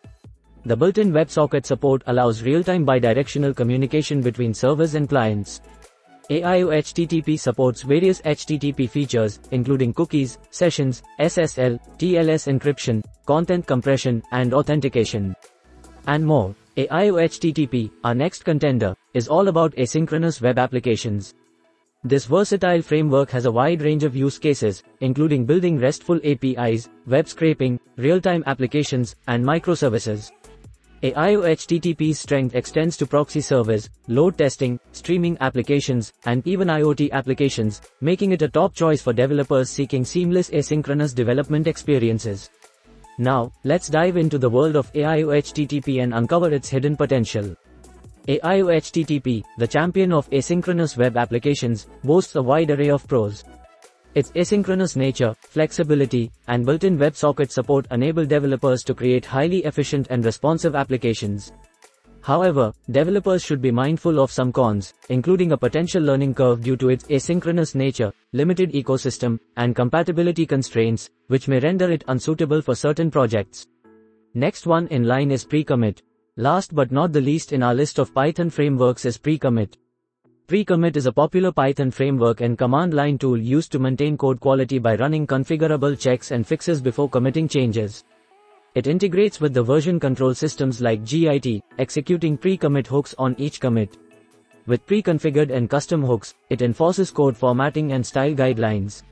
The 0.66 0.76
built-in 0.76 1.12
WebSocket 1.12 1.66
support 1.66 2.04
allows 2.08 2.44
real-time 2.44 2.86
bidirectional 2.86 3.56
communication 3.56 4.22
between 4.22 4.54
servers 4.54 4.94
and 4.96 5.08
clients. 5.08 5.62
AIO 6.30 6.68
HTTP 6.68 7.40
supports 7.40 7.82
various 7.82 8.22
HTTP 8.22 8.90
features, 8.90 9.40
including 9.52 9.94
cookies, 9.94 10.38
sessions, 10.52 11.02
SSL, 11.20 11.80
TLS 11.98 12.48
encryption, 12.54 13.04
content 13.26 13.66
compression, 13.66 14.22
and 14.32 14.54
authentication. 14.54 15.34
And 16.08 16.26
more. 16.26 16.54
AIO 16.78 17.24
HTTP, 17.24 17.92
our 18.04 18.14
next 18.14 18.46
contender, 18.46 18.96
is 19.14 19.28
all 19.28 19.48
about 19.48 19.74
asynchronous 19.76 20.42
web 20.42 20.60
applications. 20.60 21.34
This 22.04 22.26
versatile 22.26 22.82
framework 22.82 23.30
has 23.32 23.46
a 23.46 23.52
wide 23.52 23.82
range 23.82 24.04
of 24.04 24.16
use 24.16 24.38
cases, 24.38 24.84
including 25.02 25.46
building 25.46 25.80
RESTful 25.80 26.20
APIs, 26.24 26.90
web 27.08 27.28
scraping, 27.28 27.80
real-time 27.98 28.44
applications, 28.46 29.16
and 29.28 29.44
microservices. 29.44 30.32
AIO 31.02 31.46
HTTP's 31.56 32.20
strength 32.20 32.56
extends 32.56 32.98
to 32.98 33.06
proxy 33.06 33.40
servers, 33.40 33.90
load 34.10 34.38
testing, 34.38 34.78
streaming 34.92 35.38
applications, 35.40 36.12
and 36.26 36.46
even 36.46 36.68
IoT 36.68 37.12
applications, 37.12 37.82
making 38.02 38.34
it 38.34 38.42
a 38.42 38.50
top 38.50 38.74
choice 38.74 39.02
for 39.02 39.14
developers 39.14 39.70
seeking 39.70 40.04
seamless 40.04 40.50
asynchronous 40.50 41.16
development 41.16 41.68
experiences. 41.68 42.50
Now, 43.18 43.54
let's 43.64 43.88
dive 43.88 44.18
into 44.18 44.38
the 44.38 44.50
world 44.50 44.76
of 44.76 44.92
AIO 44.92 45.28
HTTP 45.38 46.04
and 46.04 46.14
uncover 46.14 46.52
its 46.52 46.68
hidden 46.68 46.98
potential. 46.98 47.56
AIO 48.28 48.66
HTTP, 48.66 49.42
the 49.58 49.68
champion 49.68 50.12
of 50.12 50.30
asynchronous 50.32 50.98
web 50.98 51.16
applications, 51.16 51.88
boasts 52.04 52.36
a 52.36 52.42
wide 52.42 52.72
array 52.72 52.90
of 52.90 53.08
pros. 53.08 53.46
Its 54.16 54.32
asynchronous 54.32 54.96
nature, 54.96 55.36
flexibility, 55.42 56.32
and 56.48 56.66
built-in 56.66 56.98
WebSocket 56.98 57.52
support 57.52 57.86
enable 57.92 58.26
developers 58.26 58.84
to 58.84 58.96
create 58.96 59.26
highly 59.26 59.64
efficient 59.66 60.08
and 60.10 60.26
responsive 60.26 60.76
applications. 60.76 61.52
However, 62.22 62.74
developers 62.90 63.44
should 63.44 63.62
be 63.62 63.72
mindful 63.72 64.20
of 64.20 64.32
some 64.32 64.52
cons, 64.52 64.94
including 65.10 65.52
a 65.52 65.58
potential 65.58 66.02
learning 66.04 66.34
curve 66.34 66.64
due 66.64 66.76
to 66.78 66.90
its 66.90 67.06
asynchronous 67.06 67.76
nature, 67.76 68.12
limited 68.34 68.74
ecosystem, 68.74 69.40
and 69.58 69.76
compatibility 69.76 70.46
constraints, 70.46 71.10
which 71.28 71.48
may 71.48 71.60
render 71.60 71.90
it 71.92 72.04
unsuitable 72.08 72.62
for 72.62 72.76
certain 72.76 73.10
projects. 73.10 73.68
Next 74.34 74.66
one 74.66 74.88
in 74.88 75.06
line 75.06 75.32
is 75.32 75.46
pre-commit. 75.46 76.02
Last 76.36 76.74
but 76.74 76.92
not 76.92 77.14
the 77.14 77.22
least 77.22 77.54
in 77.54 77.64
our 77.64 77.76
list 77.76 78.00
of 78.00 78.14
Python 78.14 78.50
frameworks 78.50 79.06
is 79.06 79.18
pre-commit. 79.18 79.78
Pre-commit 80.50 80.98
is 80.98 81.06
a 81.06 81.12
popular 81.12 81.52
Python 81.52 81.92
framework 81.92 82.42
and 82.42 82.58
command 82.58 82.96
line 82.96 83.20
tool 83.20 83.38
used 83.38 83.72
to 83.72 83.78
maintain 83.78 84.18
code 84.18 84.40
quality 84.40 84.80
by 84.80 84.96
running 84.96 85.28
configurable 85.28 85.96
checks 85.96 86.32
and 86.32 86.48
fixes 86.48 86.82
before 86.82 87.08
committing 87.08 87.48
changes. 87.48 88.04
It 88.74 88.88
integrates 88.88 89.40
with 89.40 89.54
the 89.54 89.62
version 89.62 90.00
control 90.00 90.34
systems 90.34 90.82
like 90.82 91.06
Git, 91.06 91.62
executing 91.78 92.36
pre-commit 92.36 92.88
hooks 92.88 93.14
on 93.20 93.36
each 93.38 93.60
commit. 93.60 94.00
With 94.66 94.84
pre-configured 94.88 95.52
and 95.52 95.70
custom 95.70 96.04
hooks, 96.04 96.34
it 96.50 96.64
enforces 96.64 97.12
code 97.12 97.38
formatting 97.38 97.92
and 97.92 98.04
style 98.04 98.34
guidelines. 98.34 99.04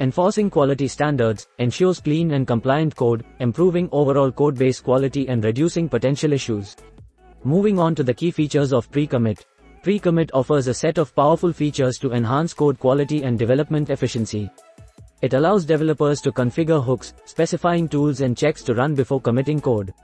Enforcing 0.00 0.50
quality 0.50 0.88
standards 0.88 1.48
ensures 1.56 2.00
clean 2.00 2.32
and 2.32 2.46
compliant 2.46 2.94
code, 2.94 3.24
improving 3.38 3.88
overall 3.92 4.30
code 4.30 4.58
base 4.58 4.80
quality 4.80 5.26
and 5.26 5.42
reducing 5.42 5.88
potential 5.88 6.34
issues. 6.34 6.76
Moving 7.44 7.78
on 7.78 7.94
to 7.94 8.02
the 8.02 8.12
key 8.12 8.30
features 8.30 8.74
of 8.74 8.90
pre-commit. 8.90 9.46
Pre-commit 9.86 10.32
offers 10.34 10.66
a 10.66 10.74
set 10.74 10.98
of 10.98 11.14
powerful 11.14 11.52
features 11.52 11.96
to 11.98 12.10
enhance 12.10 12.52
code 12.52 12.76
quality 12.76 13.22
and 13.22 13.38
development 13.38 13.88
efficiency. 13.88 14.50
It 15.22 15.32
allows 15.32 15.64
developers 15.64 16.20
to 16.22 16.32
configure 16.32 16.82
hooks, 16.82 17.14
specifying 17.24 17.86
tools 17.86 18.20
and 18.20 18.36
checks 18.36 18.64
to 18.64 18.74
run 18.74 18.96
before 18.96 19.20
committing 19.20 19.60
code. 19.60 19.94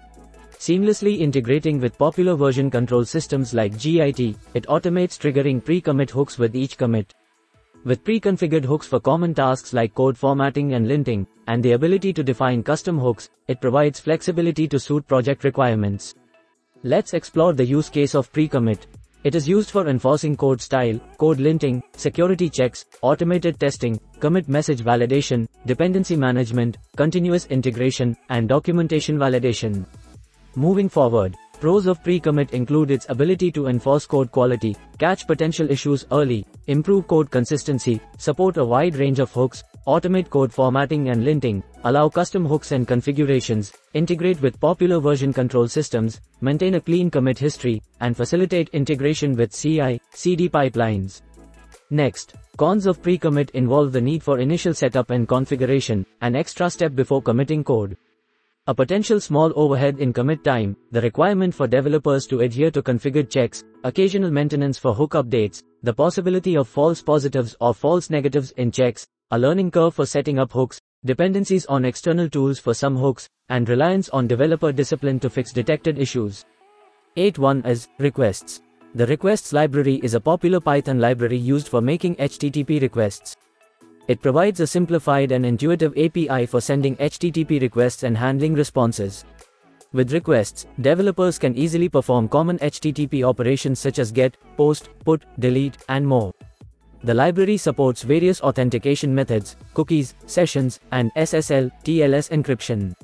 Seamlessly 0.52 1.18
integrating 1.18 1.80
with 1.80 1.98
popular 1.98 2.36
version 2.36 2.70
control 2.70 3.04
systems 3.04 3.54
like 3.54 3.76
Git, 3.76 4.20
it 4.20 4.68
automates 4.68 5.18
triggering 5.18 5.64
pre-commit 5.64 6.10
hooks 6.10 6.38
with 6.38 6.54
each 6.54 6.78
commit. 6.78 7.12
With 7.82 8.04
pre-configured 8.04 8.64
hooks 8.64 8.86
for 8.86 9.00
common 9.00 9.34
tasks 9.34 9.72
like 9.72 9.96
code 9.96 10.16
formatting 10.16 10.74
and 10.74 10.86
linting, 10.86 11.26
and 11.48 11.60
the 11.60 11.72
ability 11.72 12.12
to 12.12 12.22
define 12.22 12.62
custom 12.62 13.00
hooks, 13.00 13.30
it 13.48 13.60
provides 13.60 13.98
flexibility 13.98 14.68
to 14.68 14.78
suit 14.78 15.08
project 15.08 15.42
requirements. 15.42 16.14
Let's 16.84 17.14
explore 17.14 17.52
the 17.52 17.66
use 17.66 17.88
case 17.88 18.14
of 18.14 18.32
pre-commit. 18.32 18.86
It 19.24 19.36
is 19.36 19.48
used 19.48 19.70
for 19.70 19.86
enforcing 19.86 20.36
code 20.36 20.60
style, 20.60 20.98
code 21.16 21.38
linting, 21.38 21.80
security 21.96 22.50
checks, 22.50 22.86
automated 23.02 23.60
testing, 23.60 24.00
commit 24.18 24.48
message 24.48 24.82
validation, 24.82 25.46
dependency 25.64 26.16
management, 26.16 26.78
continuous 26.96 27.46
integration, 27.46 28.16
and 28.30 28.48
documentation 28.48 29.16
validation. 29.16 29.86
Moving 30.56 30.88
forward, 30.88 31.36
pros 31.60 31.86
of 31.86 32.02
pre-commit 32.02 32.52
include 32.52 32.90
its 32.90 33.06
ability 33.10 33.52
to 33.52 33.68
enforce 33.68 34.06
code 34.06 34.32
quality, 34.32 34.76
catch 34.98 35.28
potential 35.28 35.70
issues 35.70 36.04
early, 36.10 36.44
improve 36.66 37.06
code 37.06 37.30
consistency, 37.30 38.00
support 38.18 38.56
a 38.56 38.64
wide 38.64 38.96
range 38.96 39.20
of 39.20 39.30
hooks, 39.30 39.62
automate 39.86 40.30
code 40.30 40.52
formatting 40.52 41.08
and 41.08 41.22
linting, 41.22 41.62
allow 41.84 42.08
custom 42.08 42.46
hooks 42.46 42.72
and 42.72 42.86
configurations, 42.86 43.72
integrate 43.94 44.40
with 44.40 44.60
popular 44.60 45.00
version 45.00 45.32
control 45.32 45.66
systems, 45.66 46.20
maintain 46.40 46.74
a 46.74 46.80
clean 46.80 47.10
commit 47.10 47.38
history, 47.38 47.82
and 48.00 48.16
facilitate 48.16 48.68
integration 48.70 49.34
with 49.34 49.52
CI, 49.52 50.00
CD 50.12 50.48
pipelines. 50.48 51.22
Next, 51.90 52.34
cons 52.56 52.86
of 52.86 53.02
pre-commit 53.02 53.50
involve 53.50 53.92
the 53.92 54.00
need 54.00 54.22
for 54.22 54.38
initial 54.38 54.72
setup 54.72 55.10
and 55.10 55.28
configuration, 55.28 56.06
an 56.20 56.36
extra 56.36 56.70
step 56.70 56.94
before 56.94 57.20
committing 57.20 57.64
code. 57.64 57.96
A 58.68 58.74
potential 58.74 59.18
small 59.18 59.52
overhead 59.56 59.98
in 59.98 60.12
commit 60.12 60.44
time, 60.44 60.76
the 60.92 61.00
requirement 61.00 61.52
for 61.52 61.66
developers 61.66 62.28
to 62.28 62.40
adhere 62.40 62.70
to 62.70 62.80
configured 62.80 63.28
checks, 63.28 63.64
occasional 63.82 64.30
maintenance 64.30 64.78
for 64.78 64.94
hook 64.94 65.14
updates, 65.14 65.64
the 65.82 65.92
possibility 65.92 66.56
of 66.56 66.68
false 66.68 67.02
positives 67.02 67.56
or 67.60 67.74
false 67.74 68.08
negatives 68.08 68.52
in 68.52 68.70
checks, 68.70 69.08
a 69.32 69.38
learning 69.38 69.70
curve 69.70 69.94
for 69.94 70.04
setting 70.04 70.38
up 70.38 70.52
hooks, 70.52 70.78
dependencies 71.06 71.64
on 71.64 71.86
external 71.86 72.28
tools 72.28 72.58
for 72.58 72.74
some 72.74 72.94
hooks, 72.94 73.26
and 73.48 73.66
reliance 73.66 74.10
on 74.10 74.26
developer 74.26 74.70
discipline 74.72 75.18
to 75.18 75.30
fix 75.30 75.52
detected 75.54 75.98
issues. 75.98 76.44
8.1 77.16 77.66
is 77.66 77.88
requests. 77.98 78.60
The 78.94 79.06
requests 79.06 79.54
library 79.54 80.00
is 80.02 80.12
a 80.12 80.20
popular 80.20 80.60
Python 80.60 81.00
library 81.00 81.38
used 81.38 81.68
for 81.68 81.80
making 81.80 82.16
HTTP 82.16 82.82
requests. 82.82 83.34
It 84.06 84.20
provides 84.20 84.60
a 84.60 84.66
simplified 84.66 85.32
and 85.32 85.46
intuitive 85.46 85.96
API 85.96 86.44
for 86.44 86.60
sending 86.60 86.96
HTTP 86.96 87.62
requests 87.62 88.02
and 88.02 88.18
handling 88.18 88.52
responses. 88.52 89.24
With 89.94 90.12
requests, 90.12 90.66
developers 90.78 91.38
can 91.38 91.56
easily 91.56 91.88
perform 91.88 92.28
common 92.28 92.58
HTTP 92.58 93.26
operations 93.26 93.78
such 93.78 93.98
as 93.98 94.12
get, 94.12 94.36
post, 94.58 94.90
put, 95.06 95.24
delete, 95.38 95.78
and 95.88 96.06
more. 96.06 96.32
The 97.04 97.14
library 97.14 97.56
supports 97.56 98.02
various 98.02 98.40
authentication 98.42 99.12
methods, 99.12 99.56
cookies, 99.74 100.14
sessions, 100.26 100.78
and 100.92 101.12
SSL, 101.14 101.72
TLS 101.82 102.30
encryption. 102.30 102.94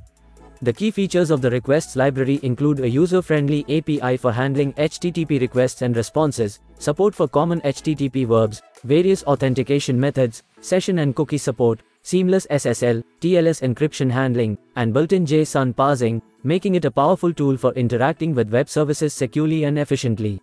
The 0.62 0.73
key 0.73 0.93
features 0.93 1.33
of 1.33 1.40
the 1.40 1.50
requests 1.50 1.97
library 1.97 2.38
include 2.45 2.78
a 2.78 2.88
user-friendly 2.88 3.64
API 3.69 4.17
for 4.17 4.31
handling 4.31 4.73
HTTP 4.75 5.40
requests 5.40 5.83
and 5.83 5.97
responses, 5.97 6.61
support 6.78 7.12
for 7.12 7.26
common 7.26 7.61
HTTP 7.62 8.26
verbs, 8.26 8.62
various 8.85 9.25
authentication 9.25 9.99
methods, 9.99 10.45
session 10.61 11.00
and 11.00 11.17
cookie 11.17 11.38
support, 11.38 11.81
seamless 12.02 12.47
SSL, 12.50 13.02
TLS 13.21 13.62
encryption 13.62 14.11
handling, 14.11 14.57
and 14.76 14.95
built-in 14.95 15.26
JSON 15.26 15.75
parsing, 15.75 16.23
making 16.45 16.76
it 16.76 16.85
a 16.85 16.90
powerful 16.90 17.33
tool 17.33 17.57
for 17.57 17.73
interacting 17.73 18.33
with 18.33 18.52
web 18.52 18.69
services 18.69 19.12
securely 19.12 19.64
and 19.64 19.78
efficiently. 19.78 20.40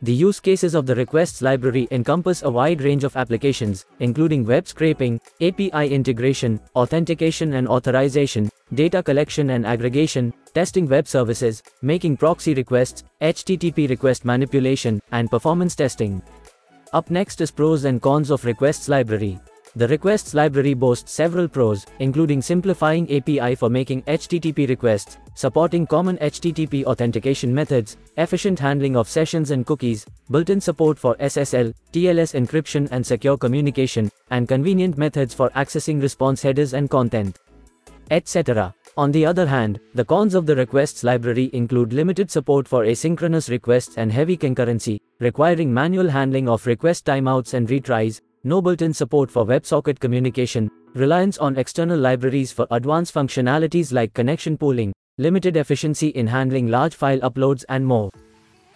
The 0.00 0.14
use 0.14 0.38
cases 0.38 0.76
of 0.76 0.86
the 0.86 0.94
requests 0.94 1.42
library 1.42 1.88
encompass 1.90 2.44
a 2.44 2.50
wide 2.50 2.82
range 2.82 3.02
of 3.02 3.16
applications, 3.16 3.84
including 3.98 4.46
web 4.46 4.68
scraping, 4.68 5.20
API 5.40 5.92
integration, 5.92 6.60
authentication 6.76 7.54
and 7.54 7.66
authorization, 7.66 8.48
data 8.74 9.02
collection 9.02 9.50
and 9.50 9.66
aggregation, 9.66 10.32
testing 10.54 10.86
web 10.86 11.08
services, 11.08 11.64
making 11.82 12.16
proxy 12.16 12.54
requests, 12.54 13.02
HTTP 13.20 13.88
request 13.90 14.24
manipulation, 14.24 15.02
and 15.10 15.28
performance 15.30 15.74
testing. 15.74 16.22
Up 16.92 17.10
next 17.10 17.40
is 17.40 17.50
pros 17.50 17.84
and 17.84 18.00
cons 18.00 18.30
of 18.30 18.44
requests 18.44 18.88
library. 18.88 19.40
The 19.74 19.88
requests 19.88 20.32
library 20.32 20.74
boasts 20.74 21.12
several 21.12 21.48
pros, 21.48 21.86
including 21.98 22.40
simplifying 22.40 23.04
API 23.12 23.56
for 23.56 23.68
making 23.68 24.02
HTTP 24.02 24.68
requests, 24.68 25.18
supporting 25.38 25.86
common 25.86 26.16
HTTP 26.16 26.82
authentication 26.82 27.54
methods, 27.54 27.96
efficient 28.16 28.58
handling 28.58 28.96
of 28.96 29.08
sessions 29.08 29.52
and 29.52 29.64
cookies, 29.64 30.04
built-in 30.32 30.60
support 30.60 30.98
for 30.98 31.14
SSL, 31.18 31.72
TLS 31.92 32.34
encryption 32.34 32.88
and 32.90 33.06
secure 33.06 33.36
communication, 33.36 34.10
and 34.30 34.48
convenient 34.48 34.98
methods 34.98 35.32
for 35.32 35.48
accessing 35.50 36.02
response 36.02 36.42
headers 36.42 36.72
and 36.72 36.90
content, 36.90 37.38
etc. 38.10 38.74
On 38.96 39.12
the 39.12 39.24
other 39.24 39.46
hand, 39.46 39.78
the 39.94 40.04
cons 40.04 40.34
of 40.34 40.44
the 40.44 40.56
requests 40.56 41.04
library 41.04 41.50
include 41.52 41.92
limited 41.92 42.32
support 42.32 42.66
for 42.66 42.82
asynchronous 42.84 43.48
requests 43.48 43.96
and 43.96 44.10
heavy 44.10 44.36
concurrency, 44.36 44.98
requiring 45.20 45.72
manual 45.72 46.08
handling 46.08 46.48
of 46.48 46.66
request 46.66 47.04
timeouts 47.04 47.54
and 47.54 47.68
retries, 47.68 48.20
no 48.42 48.60
built-in 48.60 48.92
support 48.92 49.30
for 49.30 49.46
WebSocket 49.46 50.00
communication, 50.00 50.68
reliance 50.94 51.38
on 51.38 51.56
external 51.56 51.96
libraries 51.96 52.50
for 52.50 52.66
advanced 52.72 53.14
functionalities 53.14 53.92
like 53.92 54.12
connection 54.14 54.58
pooling, 54.58 54.92
limited 55.18 55.56
efficiency 55.56 56.08
in 56.08 56.26
handling 56.26 56.68
large 56.68 56.94
file 56.94 57.20
uploads 57.20 57.64
and 57.68 57.84
more. 57.84 58.10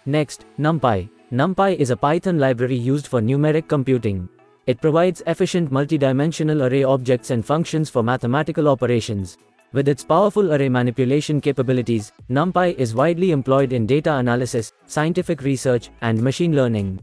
Next, 0.05 0.45
NumPy. 0.59 1.09
NumPy 1.31 1.77
is 1.77 1.89
a 1.89 1.97
Python 1.97 2.37
library 2.37 2.75
used 2.75 3.07
for 3.07 3.21
numeric 3.21 3.67
computing. 3.67 4.29
It 4.67 4.79
provides 4.79 5.23
efficient 5.25 5.71
multidimensional 5.71 6.69
array 6.69 6.83
objects 6.83 7.31
and 7.31 7.45
functions 7.45 7.89
for 7.89 8.03
mathematical 8.03 8.67
operations. 8.67 9.37
With 9.71 9.87
its 9.87 10.03
powerful 10.03 10.53
array 10.53 10.69
manipulation 10.69 11.41
capabilities, 11.41 12.11
NumPy 12.29 12.75
is 12.75 12.93
widely 12.93 13.31
employed 13.31 13.73
in 13.73 13.87
data 13.87 14.15
analysis, 14.15 14.71
scientific 14.85 15.41
research, 15.41 15.89
and 16.01 16.21
machine 16.21 16.55
learning. 16.55 17.01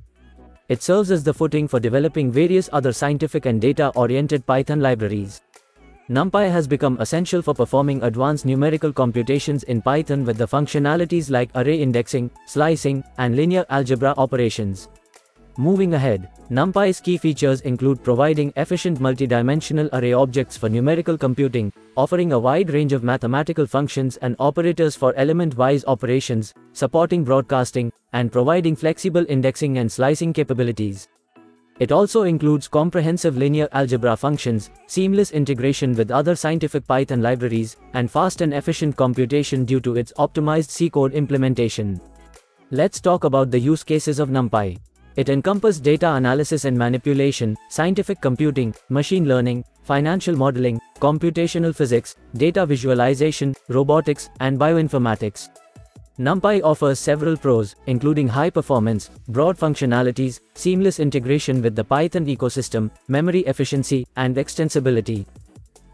It 0.68 0.82
serves 0.82 1.10
as 1.10 1.24
the 1.24 1.34
footing 1.34 1.66
for 1.66 1.80
developing 1.80 2.30
various 2.30 2.70
other 2.72 2.92
scientific 2.92 3.46
and 3.46 3.60
data-oriented 3.60 4.46
Python 4.46 4.80
libraries. 4.80 5.40
NumPy 6.10 6.50
has 6.50 6.66
become 6.66 6.98
essential 6.98 7.40
for 7.40 7.54
performing 7.54 8.02
advanced 8.02 8.44
numerical 8.44 8.92
computations 8.92 9.62
in 9.62 9.80
Python 9.80 10.24
with 10.24 10.38
the 10.38 10.48
functionalities 10.48 11.30
like 11.30 11.52
array 11.54 11.80
indexing, 11.80 12.28
slicing, 12.46 13.04
and 13.18 13.36
linear 13.36 13.64
algebra 13.70 14.12
operations. 14.16 14.88
Moving 15.56 15.94
ahead, 15.94 16.28
NumPy's 16.50 16.98
key 16.98 17.16
features 17.16 17.60
include 17.60 18.02
providing 18.02 18.52
efficient 18.56 18.98
multidimensional 18.98 19.88
array 19.92 20.12
objects 20.12 20.56
for 20.56 20.68
numerical 20.68 21.16
computing, 21.16 21.72
offering 21.96 22.32
a 22.32 22.38
wide 22.40 22.70
range 22.70 22.92
of 22.92 23.04
mathematical 23.04 23.64
functions 23.64 24.16
and 24.16 24.34
operators 24.40 24.96
for 24.96 25.14
element-wise 25.14 25.84
operations, 25.84 26.52
supporting 26.72 27.22
broadcasting, 27.22 27.92
and 28.14 28.32
providing 28.32 28.74
flexible 28.74 29.24
indexing 29.28 29.78
and 29.78 29.92
slicing 29.92 30.32
capabilities. 30.32 31.06
It 31.80 31.92
also 31.92 32.24
includes 32.24 32.68
comprehensive 32.68 33.38
linear 33.38 33.66
algebra 33.72 34.14
functions, 34.14 34.70
seamless 34.86 35.30
integration 35.30 35.94
with 35.94 36.10
other 36.10 36.36
scientific 36.36 36.86
Python 36.86 37.22
libraries, 37.22 37.78
and 37.94 38.10
fast 38.10 38.42
and 38.42 38.52
efficient 38.52 38.96
computation 38.96 39.64
due 39.64 39.80
to 39.80 39.96
its 39.96 40.12
optimized 40.18 40.68
C-code 40.68 41.14
implementation. 41.14 41.98
Let's 42.70 43.00
talk 43.00 43.24
about 43.24 43.50
the 43.50 43.58
use 43.58 43.82
cases 43.82 44.18
of 44.18 44.28
NumPy. 44.28 44.78
It 45.16 45.30
encompasses 45.30 45.80
data 45.80 46.12
analysis 46.12 46.66
and 46.66 46.76
manipulation, 46.76 47.56
scientific 47.70 48.20
computing, 48.20 48.74
machine 48.90 49.26
learning, 49.26 49.64
financial 49.82 50.36
modeling, 50.36 50.78
computational 51.00 51.74
physics, 51.74 52.14
data 52.34 52.66
visualization, 52.66 53.54
robotics, 53.68 54.28
and 54.40 54.58
bioinformatics. 54.58 55.48
NumPy 56.20 56.60
offers 56.62 56.98
several 56.98 57.34
pros, 57.34 57.74
including 57.86 58.28
high 58.28 58.50
performance, 58.50 59.08
broad 59.28 59.56
functionalities, 59.56 60.40
seamless 60.52 61.00
integration 61.00 61.62
with 61.62 61.74
the 61.74 61.82
Python 61.82 62.26
ecosystem, 62.26 62.90
memory 63.08 63.40
efficiency, 63.46 64.06
and 64.16 64.36
extensibility. 64.36 65.24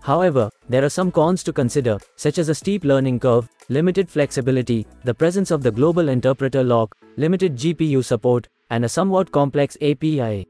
However, 0.01 0.51
there 0.69 0.85
are 0.85 0.89
some 0.89 1.13
cons 1.13 1.45
to 1.45 1.53
consider, 1.53 1.99
such 2.17 2.39
as 2.39 2.49
a 2.49 2.57
steep 2.57 2.83
learning 2.83 3.21
curve, 3.21 3.49
limited 3.69 4.11
flexibility, 4.11 4.85
the 5.05 5.15
presence 5.15 5.53
of 5.53 5.63
the 5.63 5.71
global 5.71 6.09
interpreter 6.09 6.65
lock, 6.65 6.97
limited 7.17 7.55
GPU 7.55 8.05
support, 8.05 8.49
and 8.71 8.85
a 8.85 8.89
somewhat 8.89 9.31
complex 9.31 9.77
API. 9.81 10.49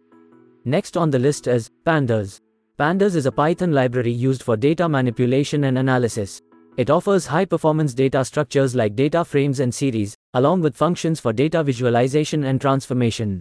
Next 0.64 0.96
on 0.96 1.10
the 1.10 1.18
list 1.18 1.48
is 1.48 1.70
Pandas. 1.84 2.40
Pandas 2.78 3.14
is 3.14 3.26
a 3.26 3.32
Python 3.32 3.72
library 3.72 4.12
used 4.12 4.42
for 4.42 4.56
data 4.56 4.88
manipulation 4.88 5.64
and 5.64 5.76
analysis. 5.76 6.40
It 6.76 6.90
offers 6.90 7.24
high-performance 7.24 7.94
data 7.94 8.22
structures 8.22 8.74
like 8.74 8.94
data 8.94 9.24
frames 9.24 9.60
and 9.60 9.74
series, 9.74 10.14
along 10.34 10.60
with 10.60 10.76
functions 10.76 11.18
for 11.18 11.32
data 11.32 11.62
visualization 11.64 12.44
and 12.44 12.60
transformation. 12.60 13.40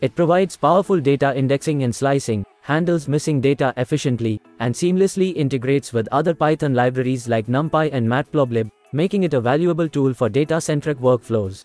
It 0.00 0.14
provides 0.14 0.56
powerful 0.56 1.00
data 1.00 1.36
indexing 1.36 1.82
and 1.82 1.92
slicing, 1.92 2.44
handles 2.60 3.08
missing 3.08 3.40
data 3.40 3.74
efficiently, 3.76 4.40
and 4.60 4.72
seamlessly 4.72 5.34
integrates 5.34 5.92
with 5.92 6.06
other 6.12 6.34
Python 6.34 6.72
libraries 6.72 7.26
like 7.26 7.48
NumPy 7.48 7.92
and 7.92 8.08
Matplotlib, 8.08 8.70
making 8.92 9.24
it 9.24 9.34
a 9.34 9.40
valuable 9.40 9.88
tool 9.88 10.14
for 10.14 10.28
data-centric 10.28 10.98
workflows. 10.98 11.64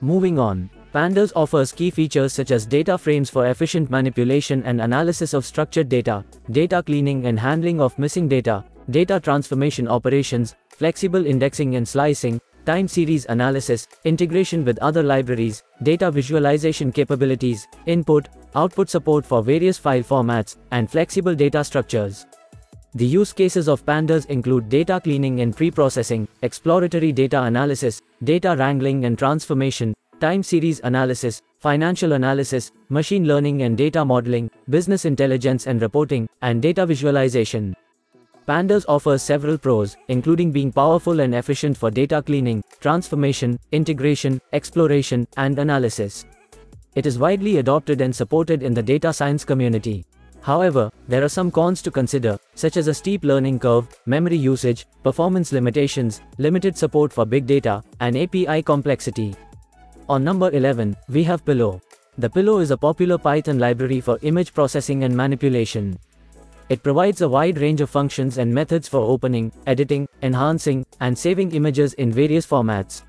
Moving 0.00 0.38
on. 0.38 0.70
Pandas 0.94 1.32
offers 1.34 1.72
key 1.72 1.90
features 1.90 2.32
such 2.32 2.50
as 2.52 2.66
data 2.66 2.96
frames 2.96 3.30
for 3.30 3.48
efficient 3.48 3.90
manipulation 3.90 4.62
and 4.62 4.80
analysis 4.80 5.34
of 5.34 5.44
structured 5.44 5.88
data, 5.88 6.24
data 6.50 6.82
cleaning 6.82 7.26
and 7.26 7.38
handling 7.38 7.80
of 7.80 7.96
missing 7.98 8.26
data, 8.28 8.64
data 8.90 9.20
transformation 9.20 9.86
operations, 9.86 10.56
flexible 10.68 11.26
indexing 11.26 11.76
and 11.76 11.86
slicing, 11.86 12.40
time 12.66 12.88
series 12.88 13.24
analysis, 13.26 13.86
integration 14.04 14.64
with 14.64 14.78
other 14.78 15.02
libraries, 15.02 15.62
data 15.82 16.10
visualization 16.10 16.90
capabilities, 16.90 17.68
input, 17.86 18.28
output 18.54 18.90
support 18.90 19.24
for 19.24 19.42
various 19.42 19.78
file 19.78 20.02
formats, 20.02 20.56
and 20.72 20.90
flexible 20.90 21.34
data 21.34 21.62
structures. 21.62 22.26
The 22.94 23.06
use 23.06 23.32
cases 23.32 23.68
of 23.68 23.86
pandas 23.86 24.26
include 24.26 24.68
data 24.68 25.00
cleaning 25.02 25.40
and 25.42 25.56
preprocessing, 25.56 26.26
exploratory 26.42 27.12
data 27.12 27.42
analysis, 27.42 28.02
data 28.24 28.56
wrangling 28.58 29.04
and 29.04 29.16
transformation, 29.16 29.94
time 30.18 30.42
series 30.42 30.80
analysis, 30.82 31.40
financial 31.60 32.14
analysis, 32.14 32.72
machine 32.88 33.26
learning 33.26 33.62
and 33.62 33.78
data 33.78 34.04
modeling, 34.04 34.50
business 34.68 35.04
intelligence 35.04 35.68
and 35.68 35.80
reporting, 35.80 36.28
and 36.42 36.60
data 36.60 36.84
visualization. 36.84 37.76
Pandas 38.48 38.84
offers 38.88 39.22
several 39.22 39.58
pros, 39.58 39.96
including 40.08 40.50
being 40.50 40.72
powerful 40.72 41.20
and 41.20 41.34
efficient 41.34 41.76
for 41.76 41.90
data 41.90 42.22
cleaning, 42.22 42.62
transformation, 42.80 43.58
integration, 43.72 44.40
exploration, 44.52 45.26
and 45.36 45.58
analysis. 45.58 46.24
It 46.94 47.06
is 47.06 47.18
widely 47.18 47.58
adopted 47.58 48.00
and 48.00 48.14
supported 48.14 48.62
in 48.62 48.74
the 48.74 48.82
data 48.82 49.12
science 49.12 49.44
community. 49.44 50.04
However, 50.42 50.90
there 51.06 51.22
are 51.22 51.28
some 51.28 51.50
cons 51.50 51.82
to 51.82 51.90
consider, 51.90 52.38
such 52.54 52.76
as 52.76 52.88
a 52.88 52.94
steep 52.94 53.24
learning 53.24 53.58
curve, 53.58 53.86
memory 54.06 54.36
usage, 54.36 54.86
performance 55.04 55.52
limitations, 55.52 56.22
limited 56.38 56.76
support 56.76 57.12
for 57.12 57.26
big 57.26 57.46
data, 57.46 57.82
and 58.00 58.16
API 58.16 58.62
complexity. 58.62 59.34
On 60.08 60.24
number 60.24 60.50
11, 60.50 60.96
we 61.08 61.22
have 61.24 61.44
Pillow. 61.44 61.80
The 62.18 62.30
Pillow 62.30 62.58
is 62.58 62.70
a 62.70 62.76
popular 62.76 63.18
Python 63.18 63.58
library 63.58 64.00
for 64.00 64.18
image 64.22 64.52
processing 64.54 65.04
and 65.04 65.16
manipulation. 65.16 65.98
It 66.70 66.84
provides 66.84 67.20
a 67.20 67.28
wide 67.28 67.58
range 67.58 67.80
of 67.80 67.90
functions 67.90 68.38
and 68.38 68.54
methods 68.54 68.86
for 68.86 69.00
opening, 69.00 69.52
editing, 69.66 70.06
enhancing, 70.22 70.86
and 71.00 71.18
saving 71.18 71.50
images 71.50 71.94
in 71.94 72.12
various 72.12 72.46
formats. 72.46 73.02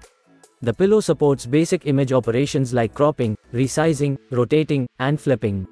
The 0.64 0.74
Pillow 0.74 1.00
supports 1.00 1.46
basic 1.46 1.86
image 1.86 2.12
operations 2.12 2.74
like 2.74 2.96
cropping, 2.96 3.38
resizing, 3.54 4.18
rotating, 4.32 4.88
and 4.98 5.22
flipping. 5.22 5.68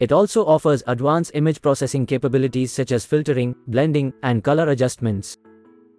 It 0.00 0.10
also 0.10 0.44
offers 0.44 0.82
advanced 0.88 1.30
image 1.34 1.62
processing 1.62 2.06
capabilities 2.06 2.72
such 2.72 2.90
as 2.90 3.06
filtering, 3.06 3.54
blending, 3.68 4.12
and 4.24 4.42
color 4.42 4.70
adjustments. 4.70 5.38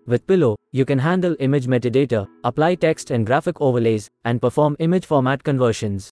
With 0.05 0.27
Pillow, 0.27 0.57
you 0.73 0.83
can 0.83 0.99
handle 0.99 1.38
image 1.39 1.67
metadata, 1.67 2.27
apply 2.43 2.75
text 2.75 3.12
and 3.12 3.25
graphic 3.25 3.62
overlays, 3.62 4.09
and 4.25 4.41
perform 4.41 4.75
image 4.79 5.05
format 5.05 5.41
conversions. 5.41 6.12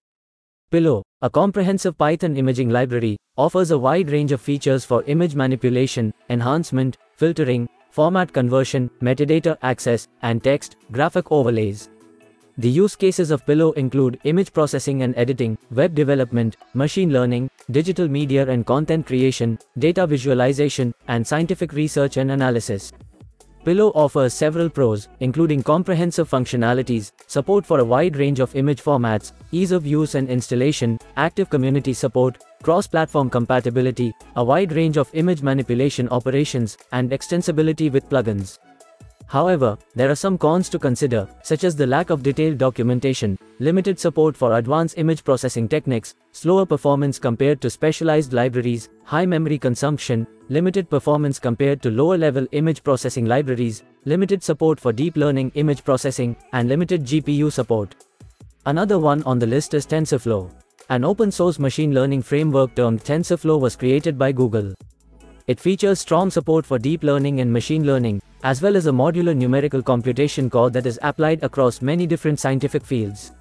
Pillow, 0.71 1.03
a 1.21 1.29
comprehensive 1.29 1.97
Python 1.97 2.37
imaging 2.37 2.69
library, 2.69 3.17
offers 3.35 3.71
a 3.71 3.77
wide 3.77 4.09
range 4.09 4.31
of 4.31 4.39
features 4.39 4.85
for 4.85 5.03
image 5.03 5.35
manipulation, 5.35 6.13
enhancement, 6.29 6.97
filtering, 7.17 7.67
format 7.89 8.31
conversion, 8.31 8.89
metadata 9.01 9.57
access, 9.63 10.07
and 10.21 10.41
text, 10.41 10.77
graphic 10.93 11.29
overlays. 11.29 11.89
The 12.57 12.69
use 12.69 12.95
cases 12.95 13.31
of 13.31 13.45
Pillow 13.45 13.73
include 13.73 14.21
image 14.23 14.53
processing 14.53 15.01
and 15.01 15.13
editing, 15.17 15.57
web 15.71 15.93
development, 15.93 16.55
machine 16.73 17.11
learning, 17.11 17.49
digital 17.69 18.07
media 18.07 18.49
and 18.49 18.65
content 18.65 19.05
creation, 19.05 19.59
data 19.77 20.07
visualization, 20.07 20.93
and 21.09 21.27
scientific 21.27 21.73
research 21.73 22.15
and 22.15 22.31
analysis. 22.31 22.93
Pillow 23.63 23.91
offers 23.93 24.33
several 24.33 24.69
pros, 24.69 25.07
including 25.19 25.61
comprehensive 25.61 26.27
functionalities, 26.27 27.11
support 27.27 27.63
for 27.63 27.79
a 27.79 27.85
wide 27.85 28.15
range 28.15 28.39
of 28.39 28.55
image 28.55 28.81
formats, 28.81 29.33
ease 29.51 29.71
of 29.71 29.85
use 29.85 30.15
and 30.15 30.27
installation, 30.29 30.97
active 31.15 31.47
community 31.47 31.93
support, 31.93 32.43
cross-platform 32.63 33.29
compatibility, 33.29 34.13
a 34.35 34.43
wide 34.43 34.71
range 34.71 34.97
of 34.97 35.13
image 35.13 35.43
manipulation 35.43 36.09
operations, 36.09 36.75
and 36.91 37.11
extensibility 37.11 37.91
with 37.91 38.09
plugins. 38.09 38.57
However, 39.27 39.77
there 39.93 40.09
are 40.09 40.15
some 40.15 40.39
cons 40.39 40.67
to 40.69 40.79
consider, 40.79 41.27
such 41.43 41.63
as 41.63 41.75
the 41.75 41.85
lack 41.85 42.09
of 42.09 42.23
detailed 42.23 42.57
documentation, 42.57 43.37
limited 43.61 43.99
support 43.99 44.35
for 44.35 44.57
advanced 44.57 44.97
image 44.97 45.23
processing 45.23 45.67
techniques, 45.67 46.15
slower 46.31 46.65
performance 46.65 47.19
compared 47.19 47.61
to 47.61 47.69
specialized 47.69 48.33
libraries, 48.33 48.89
high 49.03 49.23
memory 49.23 49.59
consumption, 49.59 50.25
limited 50.49 50.89
performance 50.89 51.37
compared 51.37 51.79
to 51.79 51.91
lower-level 51.91 52.47
image 52.53 52.83
processing 52.83 53.27
libraries, 53.27 53.83
limited 54.05 54.41
support 54.41 54.79
for 54.79 54.91
deep 54.91 55.15
learning 55.15 55.51
image 55.53 55.83
processing, 55.83 56.35
and 56.53 56.69
limited 56.69 57.03
GPU 57.03 57.51
support. 57.51 57.93
Another 58.65 58.97
one 58.97 59.21
on 59.23 59.37
the 59.37 59.45
list 59.45 59.75
is 59.75 59.85
TensorFlow. 59.85 60.51
An 60.89 61.05
open-source 61.05 61.59
machine 61.59 61.93
learning 61.93 62.23
framework 62.23 62.73
termed 62.73 63.03
TensorFlow 63.03 63.59
was 63.59 63.75
created 63.75 64.17
by 64.17 64.31
Google. 64.31 64.73
It 65.45 65.59
features 65.59 65.99
strong 65.99 66.31
support 66.31 66.65
for 66.65 66.79
deep 66.79 67.03
learning 67.03 67.41
and 67.41 67.53
machine 67.53 67.85
learning, 67.85 68.23
as 68.43 68.63
well 68.63 68.75
as 68.75 68.87
a 68.87 68.91
modular 68.91 69.35
numerical 69.35 69.83
computation 69.83 70.49
core 70.49 70.71
that 70.71 70.87
is 70.87 70.97
applied 71.03 71.43
across 71.43 71.83
many 71.83 72.07
different 72.07 72.39
scientific 72.39 72.83
fields. 72.83 73.31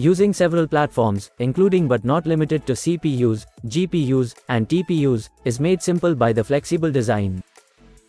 Using 0.00 0.32
several 0.32 0.68
platforms, 0.68 1.32
including 1.40 1.88
but 1.88 2.04
not 2.04 2.24
limited 2.24 2.64
to 2.68 2.74
CPUs, 2.74 3.46
GPUs, 3.66 4.36
and 4.48 4.68
TPUs, 4.68 5.28
is 5.44 5.58
made 5.58 5.82
simple 5.82 6.14
by 6.14 6.32
the 6.32 6.44
flexible 6.44 6.92
design. 6.92 7.42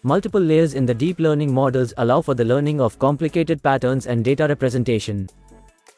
Multiple 0.03 0.39
layers 0.39 0.75
in 0.75 0.85
the 0.85 0.93
deep 0.93 1.19
learning 1.19 1.51
models 1.51 1.95
allow 1.97 2.21
for 2.21 2.35
the 2.35 2.45
learning 2.45 2.79
of 2.79 2.99
complicated 2.99 3.63
patterns 3.63 4.05
and 4.05 4.23
data 4.23 4.47
representation. 4.47 5.27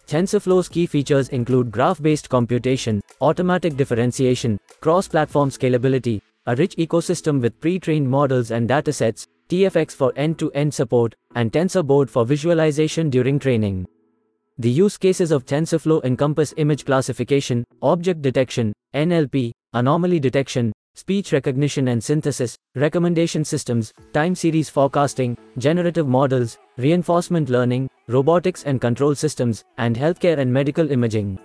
TensorFlow's 0.07 0.69
key 0.69 0.85
features 0.85 1.27
include 1.27 1.71
graph-based 1.71 2.29
computation, 2.29 3.01
automatic 3.19 3.75
differentiation, 3.75 4.57
cross-platform 4.79 5.49
scalability, 5.49 6.21
a 6.45 6.55
rich 6.55 6.73
ecosystem 6.77 7.41
with 7.41 7.59
pre-trained 7.59 8.09
models 8.09 8.51
and 8.51 8.69
datasets, 8.69 9.27
TFX 9.49 9.91
for 9.91 10.13
end-to-end 10.15 10.73
support, 10.73 11.15
and 11.35 11.51
TensorBoard 11.51 12.09
for 12.09 12.25
visualization 12.25 13.09
during 13.09 13.37
training. 13.37 13.85
The 14.61 14.69
use 14.69 14.95
cases 14.95 15.31
of 15.31 15.47
TensorFlow 15.47 16.05
encompass 16.05 16.53
image 16.55 16.85
classification, 16.85 17.63
object 17.81 18.21
detection, 18.21 18.73
NLP, 18.93 19.49
anomaly 19.73 20.19
detection, 20.19 20.71
speech 20.93 21.33
recognition 21.33 21.87
and 21.87 22.03
synthesis, 22.03 22.55
recommendation 22.75 23.43
systems, 23.43 23.91
time 24.13 24.35
series 24.35 24.69
forecasting, 24.69 25.35
generative 25.57 26.07
models, 26.07 26.59
reinforcement 26.77 27.49
learning, 27.49 27.89
robotics 28.07 28.61
and 28.65 28.79
control 28.79 29.15
systems, 29.15 29.63
and 29.79 29.95
healthcare 29.95 30.37
and 30.37 30.53
medical 30.53 30.91
imaging. 30.91 31.39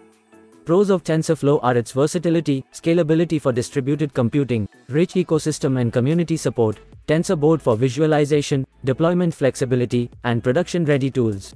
Pros 0.66 0.90
of 0.90 1.02
TensorFlow 1.02 1.58
are 1.62 1.74
its 1.74 1.92
versatility, 1.92 2.66
scalability 2.74 3.40
for 3.40 3.50
distributed 3.50 4.12
computing, 4.12 4.68
rich 4.90 5.14
ecosystem 5.14 5.80
and 5.80 5.90
community 5.90 6.36
support, 6.36 6.78
TensorBoard 7.08 7.62
for 7.62 7.78
visualization, 7.78 8.66
deployment 8.84 9.32
flexibility, 9.32 10.10
and 10.24 10.44
production-ready 10.44 11.10
tools. 11.10 11.54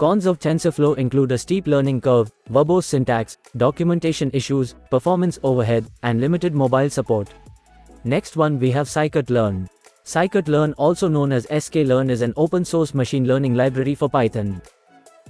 Cons 0.00 0.24
of 0.24 0.38
TensorFlow 0.38 0.96
include 0.96 1.30
a 1.30 1.36
steep 1.36 1.66
learning 1.66 2.00
curve, 2.00 2.32
verbose 2.48 2.84
syntax, 2.84 3.36
documentation 3.58 4.30
issues, 4.32 4.74
performance 4.90 5.38
overhead, 5.42 5.84
and 6.02 6.22
limited 6.22 6.54
mobile 6.54 6.88
support. 6.88 7.28
Next 8.04 8.34
one 8.34 8.58
we 8.58 8.70
have 8.70 8.86
scikit-learn. 8.86 9.68
Scikit-learn 10.06 10.72
also 10.78 11.06
known 11.06 11.32
as 11.32 11.46
sklearn 11.48 12.08
is 12.08 12.22
an 12.22 12.32
open-source 12.38 12.94
machine 12.94 13.26
learning 13.26 13.54
library 13.54 13.94
for 13.94 14.08
Python. 14.08 14.62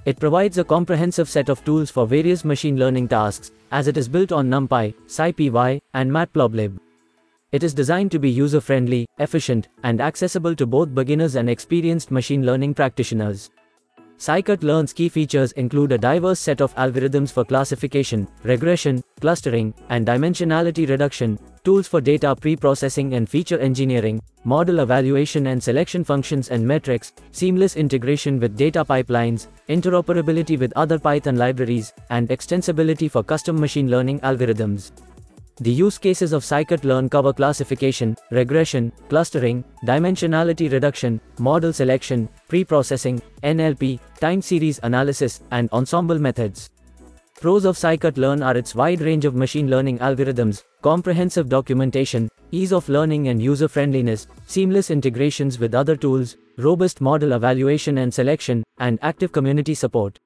It 0.05 0.21
provides 0.21 0.57
a 0.57 0.63
comprehensive 0.63 1.27
set 1.27 1.49
of 1.49 1.65
tools 1.65 1.91
for 1.91 2.07
various 2.07 2.45
machine 2.45 2.77
learning 2.77 3.09
tasks, 3.09 3.51
as 3.73 3.89
it 3.89 3.97
is 3.97 4.07
built 4.07 4.31
on 4.31 4.49
NumPy, 4.49 4.95
SciPy, 5.05 5.81
and 5.95 6.09
Matplotlib. 6.09 6.79
It 7.51 7.63
is 7.63 7.73
designed 7.73 8.11
to 8.11 8.19
be 8.19 8.29
user-friendly, 8.29 9.05
efficient, 9.19 9.67
and 9.83 9.99
accessible 9.99 10.55
to 10.55 10.65
both 10.65 10.95
beginners 10.95 11.35
and 11.35 11.49
experienced 11.49 12.09
machine 12.09 12.45
learning 12.45 12.73
practitioners. 12.73 13.51
Scikit-learn's 14.21 14.93
key 14.93 15.09
features 15.09 15.51
include 15.53 15.91
a 15.91 15.97
diverse 15.97 16.39
set 16.39 16.61
of 16.61 16.75
algorithms 16.75 17.31
for 17.31 17.43
classification, 17.43 18.27
regression, 18.43 19.03
clustering, 19.19 19.73
and 19.89 20.05
dimensionality 20.05 20.87
reduction, 20.87 21.39
tools 21.63 21.87
for 21.87 21.99
data 22.01 22.35
pre-processing 22.35 23.15
and 23.15 23.27
feature 23.27 23.57
engineering, 23.57 24.21
model 24.43 24.81
evaluation 24.81 25.47
and 25.47 25.63
selection 25.63 26.03
functions 26.03 26.49
and 26.49 26.63
metrics, 26.63 27.13
seamless 27.31 27.75
integration 27.75 28.39
with 28.39 28.55
data 28.55 28.85
pipelines, 28.85 29.47
interoperability 29.69 30.59
with 30.59 30.71
other 30.75 30.99
Python 30.99 31.35
libraries, 31.35 31.91
and 32.11 32.29
extensibility 32.29 33.09
for 33.09 33.23
custom 33.23 33.59
machine 33.59 33.89
learning 33.89 34.19
algorithms. 34.19 34.91
The 35.61 35.71
use 35.71 35.99
cases 35.99 36.33
of 36.33 36.41
scikit-learn 36.41 37.09
cover 37.09 37.33
classification, 37.33 38.17
regression, 38.31 38.91
clustering, 39.09 39.63
dimensionality 39.85 40.71
reduction, 40.71 41.21
model 41.37 41.71
selection, 41.71 42.29
pre-processing, 42.47 43.21
NLP, 43.43 43.99
time 44.19 44.41
series 44.41 44.79
analysis, 44.81 45.43
and 45.51 45.69
ensemble 45.71 46.17
methods. 46.17 46.71
Pros 47.39 47.65
of 47.65 47.75
scikit-learn 47.75 48.41
are 48.41 48.57
its 48.57 48.73
wide 48.73 49.01
range 49.01 49.23
of 49.23 49.35
machine 49.35 49.69
learning 49.69 49.99
algorithms, 49.99 50.63
comprehensive 50.81 51.47
documentation, 51.47 52.27
ease 52.49 52.73
of 52.73 52.89
learning 52.89 53.27
and 53.27 53.39
user-friendliness, 53.39 54.25
seamless 54.47 54.89
integrations 54.89 55.59
with 55.59 55.75
other 55.75 55.95
tools, 55.95 56.37
robust 56.57 57.01
model 57.01 57.33
evaluation 57.33 57.99
and 57.99 58.11
selection, 58.11 58.63
and 58.79 58.97
active 59.03 59.31
community 59.31 59.75
support. 59.75 60.17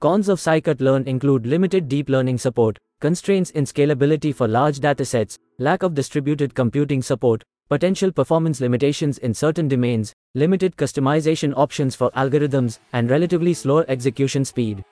Cons 0.00 0.30
of 0.30 0.38
scikit-learn 0.38 1.06
include 1.06 1.44
limited 1.44 1.86
deep 1.86 2.08
learning 2.08 2.38
support, 2.38 2.78
constraints 3.02 3.50
in 3.50 3.64
scalability 3.64 4.34
for 4.34 4.48
large 4.48 4.80
datasets, 4.80 5.36
lack 5.58 5.82
of 5.82 5.94
distributed 5.94 6.54
computing 6.54 7.02
support, 7.02 7.44
potential 7.68 8.10
performance 8.10 8.62
limitations 8.62 9.18
in 9.18 9.34
certain 9.34 9.68
domains, 9.68 10.14
limited 10.34 10.74
customization 10.78 11.52
options 11.54 11.94
for 11.94 12.10
algorithms, 12.12 12.78
and 12.94 13.10
relatively 13.10 13.52
slower 13.52 13.84
execution 13.88 14.42
speed. 14.42 14.82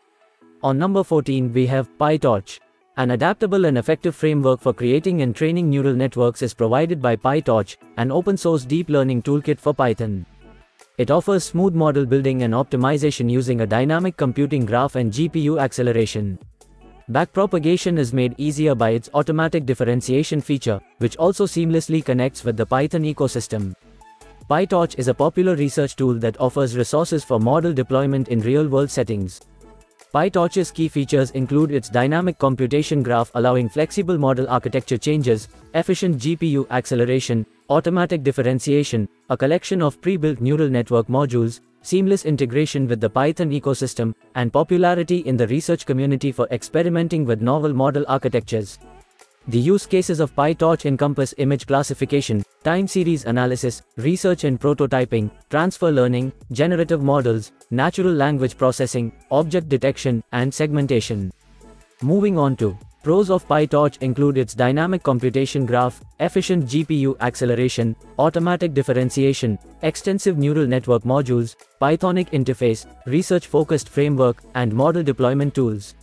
On 0.63 0.77
number 0.77 1.03
14 1.03 1.55
we 1.55 1.67
have 1.67 1.89
PyTorch. 1.97 2.61
An 2.99 3.13
adaptable 3.13 3.65
and 3.65 3.79
effective 3.79 4.15
framework 4.15 4.61
for 4.61 4.75
creating 4.75 5.23
and 5.23 5.35
training 5.35 5.71
neural 5.71 5.95
networks 5.95 6.43
is 6.43 6.53
provided 6.53 7.01
by 7.01 7.17
PyTorch, 7.17 7.79
an 7.97 8.13
open-source 8.13 8.67
deep 8.67 8.91
learning 8.91 9.23
toolkit 9.23 9.59
for 9.59 9.73
Python. 9.73 10.27
It 10.99 11.13
offers 11.13 11.45
smooth 11.45 11.77
model 11.77 12.05
building 12.07 12.43
and 12.43 12.53
optimization 12.55 13.31
using 13.31 13.61
a 13.61 13.67
dynamic 13.67 14.17
computing 14.17 14.67
graph 14.67 14.97
and 14.97 15.13
GPU 15.13 15.61
acceleration. 15.61 16.41
Backpropagation 17.09 17.99
is 17.99 18.13
made 18.13 18.35
easier 18.37 18.75
by 18.75 18.91
its 18.91 19.09
automatic 19.15 19.65
differentiation 19.65 20.41
feature, 20.41 20.81
which 20.99 21.17
also 21.17 21.47
seamlessly 21.47 22.05
connects 22.05 22.43
with 22.43 22.57
the 22.57 22.67
Python 22.67 23.05
ecosystem. 23.05 23.77
PyTorch 24.51 24.99
is 24.99 25.07
a 25.07 25.15
popular 25.15 25.55
research 25.55 25.95
tool 25.95 26.15
that 26.15 26.41
offers 26.41 26.77
resources 26.77 27.23
for 27.23 27.39
model 27.39 27.73
deployment 27.73 28.27
in 28.27 28.41
real-world 28.41 28.91
settings. 28.91 29.41
PyTorch's 30.15 30.71
key 30.71 30.89
features 30.89 31.33
include 31.33 31.71
its 31.71 31.91
dynamic 31.91 32.39
computation 32.39 33.03
graph 33.03 33.31
allowing 33.35 33.69
flexible 33.69 34.17
model 34.17 34.49
architecture 34.49 34.97
changes, 34.97 35.49
efficient 35.75 36.17
GPU 36.17 36.67
acceleration, 36.71 37.45
automatic 37.69 38.23
differentiation, 38.23 39.07
a 39.29 39.37
collection 39.37 39.83
of 39.83 40.01
pre-built 40.01 40.41
neural 40.41 40.71
network 40.71 41.09
modules, 41.09 41.61
seamless 41.83 42.25
integration 42.25 42.89
with 42.89 43.03
the 43.03 43.11
Python 43.11 43.51
ecosystem, 43.51 44.15
and 44.35 44.51
popularity 44.51 45.19
in 45.19 45.37
the 45.37 45.47
research 45.49 45.85
community 45.85 46.33
for 46.33 46.49
experimenting 46.51 47.27
with 47.27 47.43
novel 47.43 47.75
model 47.75 48.07
architectures. 48.09 48.79
The 49.49 49.59
use 49.59 49.87
cases 49.87 50.21
of 50.21 50.37
PyTorch 50.37 50.85
encompass 50.85 51.33
image 51.39 51.67
classification, 51.67 52.45
time 52.65 52.87
series 52.87 53.25
analysis, 53.25 53.81
research 53.97 54.45
and 54.45 54.61
prototyping, 54.61 55.31
transfer 55.49 55.91
learning, 55.91 56.33
generative 56.53 57.03
models, 57.03 57.53
natural 57.71 58.13
language 58.13 58.59
processing, 58.59 59.11
object 59.31 59.71
detection, 59.71 60.23
and 60.33 60.53
segmentation. 60.53 61.33
Moving 62.03 62.37
on 62.37 62.57
to 62.57 62.77
Pros 63.03 63.31
of 63.31 63.49
PyTorch 63.49 64.03
include 64.03 64.37
its 64.37 64.53
dynamic 64.53 65.03
computation 65.03 65.65
graph, 65.65 66.03
efficient 66.21 66.67
GPU 66.67 67.17
acceleration, 67.21 67.97
automatic 68.19 68.75
differentiation, 68.75 69.59
extensive 69.81 70.37
neural 70.37 70.67
network 70.67 71.05
modules, 71.05 71.57
Pythonic 71.81 72.29
interface, 72.33 72.85
research-focused 73.07 73.89
framework, 73.89 74.43
and 74.55 74.75
model 74.75 75.03
deployment 75.03 75.55
tools. 75.55 75.95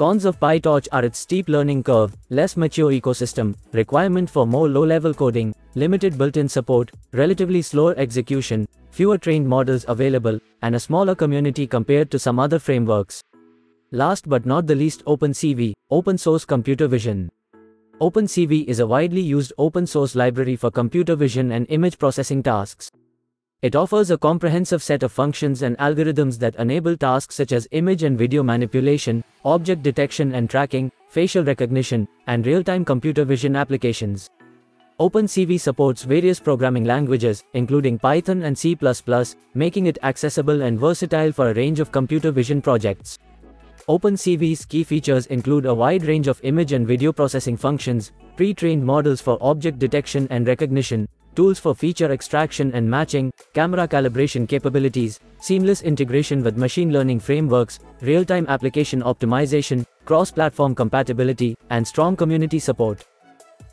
Cons 0.00 0.24
of 0.24 0.40
PyTorch 0.40 0.88
are 0.92 1.04
its 1.04 1.18
steep 1.18 1.50
learning 1.50 1.82
curve, 1.82 2.16
less 2.30 2.56
mature 2.56 2.90
ecosystem, 2.90 3.54
requirement 3.72 4.30
for 4.30 4.46
more 4.46 4.66
low-level 4.66 5.12
coding, 5.12 5.54
limited 5.74 6.16
built-in 6.16 6.48
support, 6.48 6.90
relatively 7.12 7.60
slower 7.60 7.94
execution, 7.98 8.66
fewer 8.92 9.18
trained 9.18 9.46
models 9.46 9.84
available, 9.88 10.40
and 10.62 10.74
a 10.74 10.80
smaller 10.80 11.14
community 11.14 11.66
compared 11.66 12.10
to 12.10 12.18
some 12.18 12.38
other 12.38 12.58
frameworks. 12.58 13.22
Last 13.90 14.26
but 14.26 14.46
not 14.46 14.66
the 14.66 14.74
least 14.74 15.04
OpenCV, 15.04 15.74
open 15.90 16.16
source 16.16 16.46
computer 16.46 16.88
vision. 16.88 17.28
OpenCV 18.00 18.64
is 18.68 18.80
a 18.80 18.86
widely 18.86 19.20
used 19.20 19.52
open 19.58 19.86
source 19.86 20.14
library 20.14 20.56
for 20.56 20.70
computer 20.70 21.14
vision 21.14 21.52
and 21.52 21.66
image 21.68 21.98
processing 21.98 22.42
tasks. 22.42 22.90
It 23.62 23.76
offers 23.76 24.10
a 24.10 24.16
comprehensive 24.16 24.82
set 24.82 25.02
of 25.02 25.12
functions 25.12 25.60
and 25.60 25.76
algorithms 25.76 26.38
that 26.38 26.56
enable 26.56 26.96
tasks 26.96 27.34
such 27.34 27.52
as 27.52 27.68
image 27.72 28.04
and 28.04 28.16
video 28.16 28.42
manipulation, 28.42 29.22
object 29.44 29.82
detection 29.82 30.34
and 30.34 30.48
tracking, 30.48 30.90
facial 31.10 31.44
recognition, 31.44 32.08
and 32.26 32.46
real-time 32.46 32.86
computer 32.86 33.22
vision 33.22 33.54
applications. 33.56 34.30
OpenCV 34.98 35.60
supports 35.60 36.04
various 36.04 36.40
programming 36.40 36.84
languages, 36.84 37.44
including 37.52 37.98
Python 37.98 38.44
and 38.44 38.56
C++, 38.56 38.78
making 39.52 39.84
it 39.84 39.98
accessible 40.02 40.62
and 40.62 40.80
versatile 40.80 41.30
for 41.30 41.50
a 41.50 41.54
range 41.54 41.80
of 41.80 41.92
computer 41.92 42.30
vision 42.30 42.62
projects. 42.62 43.18
OpenCV's 43.90 44.64
key 44.64 44.84
features 44.84 45.26
include 45.26 45.66
a 45.66 45.74
wide 45.74 46.04
range 46.04 46.28
of 46.28 46.40
image 46.44 46.72
and 46.72 46.86
video 46.86 47.12
processing 47.12 47.58
functions, 47.58 48.12
pre-trained 48.36 48.82
models 48.82 49.20
for 49.20 49.36
object 49.42 49.78
detection 49.78 50.26
and 50.30 50.46
recognition, 50.46 51.06
tools 51.34 51.58
for 51.58 51.74
feature 51.74 52.12
extraction 52.12 52.72
and 52.72 52.88
matching, 52.88 53.32
camera 53.54 53.86
calibration 53.86 54.48
capabilities, 54.48 55.20
seamless 55.40 55.82
integration 55.82 56.42
with 56.42 56.56
machine 56.56 56.92
learning 56.92 57.20
frameworks, 57.20 57.80
real-time 58.00 58.46
application 58.48 59.02
optimization, 59.02 59.86
cross-platform 60.04 60.74
compatibility, 60.74 61.56
and 61.70 61.86
strong 61.86 62.16
community 62.16 62.58
support. 62.58 63.04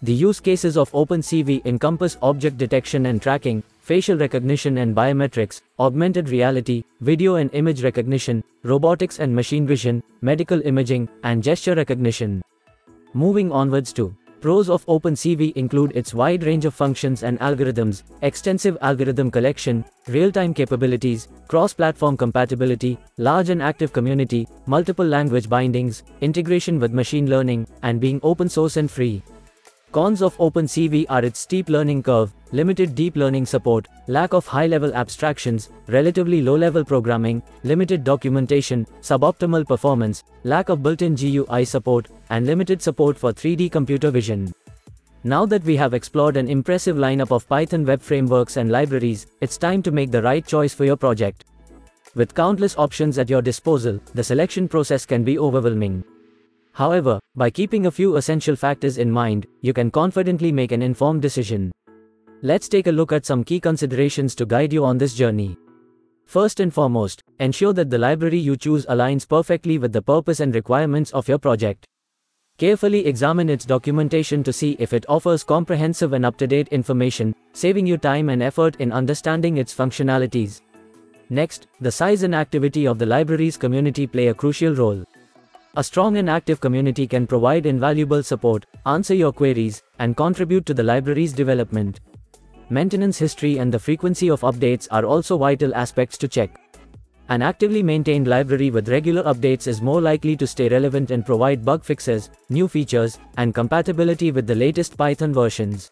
The 0.04 0.14
use 0.14 0.40
cases 0.40 0.78
of 0.78 0.92
OpenCV 0.92 1.66
encompass 1.66 2.18
object 2.22 2.58
detection 2.58 3.08
and 3.08 3.20
tracking, 3.20 3.64
facial 3.80 4.16
recognition 4.18 4.78
and 4.78 4.96
biometrics, 4.96 5.62
augmented 5.80 6.30
reality, 6.30 6.84
video 7.02 7.36
and 7.36 7.50
image 7.54 7.84
recognition, 7.84 8.44
robotics 8.62 9.18
and 9.18 9.34
machine 9.34 9.66
vision, 9.66 10.04
medical 10.22 10.62
imaging, 10.62 11.10
and 11.24 11.42
gesture 11.42 11.74
recognition. 11.74 12.44
Moving 13.14 13.52
onwards 13.52 13.92
to 13.94 14.16
Pros 14.40 14.70
of 14.70 14.86
OpenCV 14.86 15.54
include 15.56 15.96
its 15.96 16.14
wide 16.14 16.44
range 16.44 16.66
of 16.66 16.76
functions 16.76 17.24
and 17.24 17.40
algorithms, 17.40 18.04
extensive 18.22 18.78
algorithm 18.82 19.32
collection, 19.32 19.84
real-time 20.08 20.54
capabilities, 20.54 21.28
cross-platform 21.48 22.16
compatibility, 22.18 23.00
large 23.18 23.50
and 23.50 23.64
active 23.64 23.92
community, 23.92 24.48
multiple 24.68 25.06
language 25.06 25.50
bindings, 25.50 26.04
integration 26.22 26.80
with 26.80 26.94
machine 26.94 27.28
learning, 27.28 27.68
and 27.82 28.00
being 28.00 28.20
open 28.22 28.48
source 28.48 28.78
and 28.78 28.92
free. 28.92 29.24
Cons 29.98 30.22
of 30.22 30.38
OpenCV 30.38 31.08
are 31.10 31.26
its 31.26 31.40
steep 31.40 31.70
learning 31.70 32.04
curve, 32.04 32.32
limited 32.52 32.94
deep 32.94 33.16
learning 33.16 33.48
support, 33.48 33.88
lack 34.06 34.32
of 34.32 34.46
high-level 34.46 34.94
abstractions, 34.94 35.72
relatively 35.88 36.40
low-level 36.40 36.86
programming, 36.86 37.42
limited 37.64 38.04
documentation, 38.04 38.86
suboptimal 39.02 39.66
performance, 39.66 40.24
lack 40.44 40.70
of 40.70 40.84
built-in 40.84 41.16
GUI 41.16 41.66
support, 41.66 42.10
and 42.30 42.46
limited 42.46 42.80
support 42.80 43.18
for 43.18 43.34
3D 43.34 43.72
computer 43.72 44.12
vision. 44.12 44.54
Now 45.24 45.48
that 45.48 45.64
we 45.64 45.76
have 45.78 45.96
explored 45.96 46.38
an 46.38 46.48
impressive 46.48 46.96
lineup 46.96 47.32
of 47.32 47.50
Python 47.50 47.84
web 47.84 48.00
frameworks 48.00 48.58
and 48.58 48.72
libraries, 48.72 49.26
it's 49.42 49.58
time 49.58 49.82
to 49.82 49.90
make 49.90 50.12
the 50.12 50.22
right 50.22 50.46
choice 50.46 50.76
for 50.76 50.86
your 50.86 50.96
project. 50.96 51.44
With 52.14 52.36
countless 52.36 52.78
options 52.78 53.18
at 53.18 53.32
your 53.32 53.42
disposal, 53.42 54.00
the 54.14 54.24
selection 54.24 54.68
process 54.68 55.08
can 55.08 55.24
be 55.24 55.40
overwhelming. 55.40 56.04
However, 56.78 57.20
by 57.36 57.50
keeping 57.50 57.88
a 57.88 57.92
few 57.92 58.18
essential 58.18 58.56
factors 58.56 59.00
in 59.00 59.10
mind, 59.10 59.48
you 59.62 59.74
can 59.74 59.90
confidently 59.90 60.52
make 60.52 60.72
an 60.72 60.84
informed 60.84 61.24
decision. 61.24 61.72
Let's 62.44 62.70
take 62.70 62.86
a 62.86 62.92
look 62.92 63.12
at 63.12 63.26
some 63.26 63.44
key 63.44 63.60
considerations 63.60 64.36
to 64.36 64.46
guide 64.46 64.72
you 64.72 64.86
on 64.86 65.00
this 65.00 65.16
journey. 65.16 65.58
First 66.28 66.60
and 66.60 66.72
foremost, 66.72 67.24
ensure 67.40 67.74
that 67.74 67.90
the 67.90 67.98
library 67.98 68.38
you 68.38 68.56
choose 68.56 68.86
aligns 68.86 69.28
perfectly 69.28 69.80
with 69.80 69.92
the 69.92 70.04
purpose 70.04 70.40
and 70.40 70.54
requirements 70.54 71.10
of 71.14 71.28
your 71.28 71.40
project. 71.40 71.88
Carefully 72.60 73.08
examine 73.08 73.50
its 73.50 73.66
documentation 73.66 74.44
to 74.44 74.54
see 74.54 74.76
if 74.78 74.94
it 74.94 75.08
offers 75.10 75.44
comprehensive 75.44 76.14
and 76.14 76.24
up-to-date 76.24 76.68
information, 76.68 77.34
saving 77.54 77.88
you 77.88 77.98
time 77.98 78.30
and 78.30 78.44
effort 78.44 78.76
in 78.76 78.92
understanding 78.92 79.58
its 79.58 79.74
functionalities. 79.74 80.62
Next, 81.32 81.66
the 81.82 81.92
size 81.92 82.22
and 82.22 82.36
activity 82.36 82.86
of 82.86 83.00
the 83.00 83.06
library's 83.08 83.58
community 83.58 84.06
play 84.06 84.28
a 84.28 84.34
crucial 84.36 84.76
role. 84.76 85.04
A 85.78 85.84
strong 85.84 86.18
and 86.18 86.28
active 86.28 86.60
community 86.60 87.06
can 87.06 87.28
provide 87.28 87.68
invaluable 87.68 88.24
support, 88.24 88.66
answer 88.88 89.14
your 89.14 89.32
queries, 89.32 89.84
and 90.00 90.18
contribute 90.18 90.66
to 90.66 90.74
the 90.74 90.82
library's 90.82 91.34
development. 91.34 92.00
Maintenance 92.72 93.20
history 93.20 93.60
and 93.60 93.72
the 93.72 93.78
frequency 93.78 94.32
of 94.32 94.42
updates 94.42 94.88
are 94.90 95.06
also 95.06 95.38
vital 95.38 95.76
aspects 95.76 96.18
to 96.18 96.28
check. 96.28 96.60
An 97.30 97.44
actively 97.44 97.84
maintained 97.84 98.28
library 98.28 98.72
with 98.72 98.90
regular 98.90 99.22
updates 99.32 99.68
is 99.68 99.80
more 99.80 100.02
likely 100.02 100.36
to 100.38 100.48
stay 100.48 100.68
relevant 100.68 101.12
and 101.12 101.24
provide 101.24 101.64
bug 101.64 101.84
fixes, 101.84 102.32
new 102.50 102.68
features, 102.68 103.20
and 103.38 103.54
compatibility 103.54 104.32
with 104.32 104.48
the 104.48 104.56
latest 104.56 104.98
Python 104.98 105.32
versions. 105.32 105.92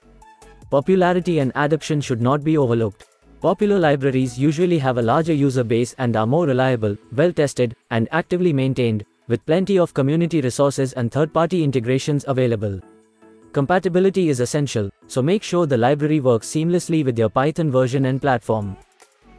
Popularity 0.72 1.38
and 1.38 1.52
adoption 1.54 2.02
should 2.02 2.24
not 2.24 2.44
be 2.44 2.58
overlooked. 2.58 3.06
Popular 3.40 3.78
libraries 3.78 4.40
usually 4.40 4.80
have 4.80 4.98
a 4.98 5.04
larger 5.04 5.34
user 5.34 5.64
base 5.64 5.94
and 6.00 6.16
are 6.16 6.26
more 6.26 6.48
reliable, 6.48 6.98
well-tested, 7.12 7.76
and 7.92 8.10
actively 8.12 8.52
maintained, 8.52 9.06
with 9.28 9.46
plenty 9.46 9.80
of 9.80 9.94
community 9.94 10.42
resources 10.42 10.94
and 10.94 11.12
third-party 11.12 11.64
integrations 11.64 12.26
available. 12.28 12.80
Compatibility 13.54 14.30
is 14.30 14.40
essential, 14.40 14.90
so 15.08 15.22
make 15.22 15.42
sure 15.42 15.66
the 15.66 15.78
library 15.78 16.20
works 16.20 16.48
seamlessly 16.48 17.06
with 17.06 17.18
your 17.18 17.30
Python 17.30 17.72
version 17.72 18.06
and 18.06 18.22
platform. 18.22 18.76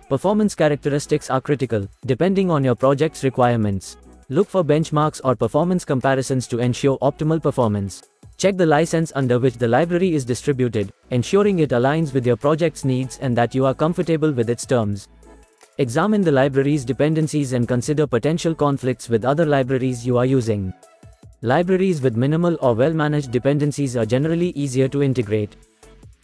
Performance 0.09 0.55
characteristics 0.55 1.31
are 1.31 1.41
critical, 1.41 1.87
depending 2.07 2.51
on 2.51 2.65
your 2.65 2.75
project's 2.75 3.25
requirements. 3.25 3.97
Look 4.29 4.49
for 4.49 4.65
benchmarks 4.65 5.21
or 5.23 5.37
performance 5.37 5.85
comparisons 5.85 6.47
to 6.49 6.59
ensure 6.59 6.99
optimal 6.99 7.43
performance. 7.43 8.03
Check 8.39 8.57
the 8.57 8.67
license 8.67 9.13
under 9.15 9.39
which 9.39 9.55
the 9.55 9.69
library 9.69 10.15
is 10.15 10.25
distributed, 10.25 10.93
ensuring 11.11 11.61
it 11.61 11.71
aligns 11.71 12.13
with 12.13 12.27
your 12.27 12.37
project's 12.37 12.85
needs 12.85 13.19
and 13.21 13.37
that 13.37 13.55
you 13.55 13.65
are 13.65 13.75
comfortable 13.75 14.33
with 14.33 14.51
its 14.51 14.67
terms. 14.67 15.09
Examine 15.79 16.23
the 16.23 16.33
library's 16.33 16.87
dependencies 16.87 17.53
and 17.53 17.69
consider 17.69 18.07
potential 18.07 18.55
conflicts 18.55 19.11
with 19.11 19.27
other 19.27 19.45
libraries 19.45 20.07
you 20.07 20.17
are 20.17 20.25
using. 20.25 20.73
Libraries 21.43 22.01
with 22.01 22.17
minimal 22.17 22.57
or 22.63 22.75
well-managed 22.75 23.31
dependencies 23.31 23.95
are 23.95 24.07
generally 24.07 24.51
easier 24.51 24.89
to 24.89 25.03
integrate. 25.03 25.55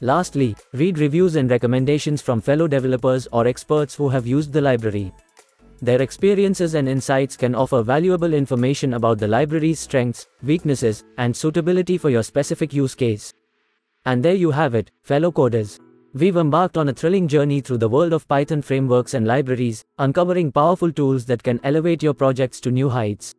Lastly, 0.00 0.56
read 0.72 0.98
reviews 0.98 1.36
and 1.36 1.50
recommendations 1.50 2.22
from 2.22 2.40
fellow 2.40 2.66
developers 2.66 3.28
or 3.30 3.46
experts 3.46 3.94
who 3.94 4.08
have 4.08 4.26
used 4.26 4.54
the 4.54 4.60
library. 4.62 5.12
Their 5.82 6.00
experiences 6.00 6.72
and 6.74 6.88
insights 6.88 7.36
can 7.36 7.54
offer 7.54 7.82
valuable 7.82 8.32
information 8.32 8.94
about 8.94 9.18
the 9.18 9.28
library's 9.28 9.80
strengths, 9.80 10.28
weaknesses, 10.42 11.04
and 11.18 11.36
suitability 11.36 11.98
for 11.98 12.08
your 12.08 12.22
specific 12.22 12.72
use 12.72 12.94
case. 12.94 13.34
And 14.06 14.24
there 14.24 14.34
you 14.34 14.50
have 14.50 14.74
it, 14.74 14.90
fellow 15.02 15.30
coders. 15.30 15.78
We've 16.14 16.36
embarked 16.36 16.76
on 16.76 16.90
a 16.90 16.92
thrilling 16.92 17.26
journey 17.26 17.62
through 17.62 17.78
the 17.78 17.88
world 17.88 18.12
of 18.12 18.28
Python 18.28 18.60
frameworks 18.60 19.14
and 19.14 19.26
libraries, 19.26 19.82
uncovering 19.98 20.52
powerful 20.52 20.92
tools 20.92 21.24
that 21.24 21.42
can 21.42 21.58
elevate 21.64 22.02
your 22.02 22.12
projects 22.12 22.60
to 22.60 22.70
new 22.70 22.90
heights. 22.90 23.34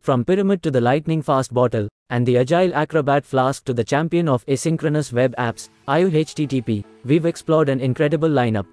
From 0.00 0.24
Pyramid 0.24 0.60
to 0.64 0.72
the 0.72 0.80
lightning 0.80 1.22
fast 1.22 1.54
bottle, 1.54 1.88
and 2.08 2.26
the 2.26 2.38
agile 2.38 2.74
Acrobat 2.74 3.24
Flask 3.24 3.64
to 3.64 3.72
the 3.72 3.84
champion 3.84 4.28
of 4.28 4.44
asynchronous 4.46 5.12
web 5.12 5.36
apps, 5.36 5.68
IOHTTP, 5.86 6.84
we've 7.04 7.26
explored 7.26 7.68
an 7.68 7.78
incredible 7.78 8.28
lineup. 8.28 8.66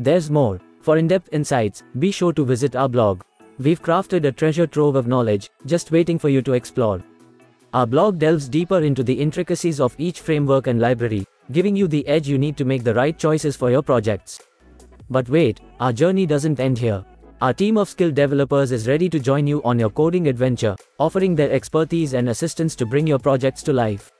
There's 0.00 0.28
more. 0.28 0.60
For 0.80 0.98
in-depth 0.98 1.28
insights, 1.30 1.84
be 2.00 2.10
sure 2.10 2.32
to 2.32 2.44
visit 2.44 2.74
our 2.74 2.88
blog. 2.88 3.22
We've 3.58 3.82
crafted 3.82 4.24
a 4.24 4.32
treasure 4.32 4.66
trove 4.66 4.96
of 4.96 5.06
knowledge, 5.06 5.50
just 5.66 5.92
waiting 5.92 6.18
for 6.18 6.30
you 6.30 6.42
to 6.42 6.54
explore. 6.54 7.00
Our 7.72 7.86
blog 7.86 8.18
delves 8.18 8.48
deeper 8.48 8.80
into 8.80 9.04
the 9.04 9.20
intricacies 9.20 9.80
of 9.80 9.94
each 9.98 10.20
framework 10.20 10.66
and 10.66 10.80
library, 10.80 11.26
giving 11.52 11.76
you 11.76 11.88
the 11.88 12.06
edge 12.06 12.28
you 12.28 12.38
need 12.38 12.56
to 12.56 12.64
make 12.64 12.84
the 12.84 12.94
right 12.94 13.18
choices 13.18 13.56
for 13.56 13.70
your 13.70 13.82
projects. 13.82 14.40
But 15.08 15.28
wait, 15.28 15.60
our 15.80 15.92
journey 15.92 16.26
doesn't 16.26 16.60
end 16.60 16.78
here. 16.78 17.04
Our 17.40 17.52
team 17.52 17.76
of 17.76 17.88
skilled 17.88 18.14
developers 18.14 18.72
is 18.72 18.88
ready 18.88 19.08
to 19.10 19.18
join 19.18 19.46
you 19.46 19.62
on 19.62 19.78
your 19.78 19.90
coding 19.90 20.26
adventure, 20.26 20.74
offering 20.98 21.34
their 21.34 21.52
expertise 21.52 22.14
and 22.14 22.30
assistance 22.30 22.74
to 22.76 22.86
bring 22.86 23.06
your 23.06 23.18
projects 23.18 23.62
to 23.64 23.72
life. 23.72 24.10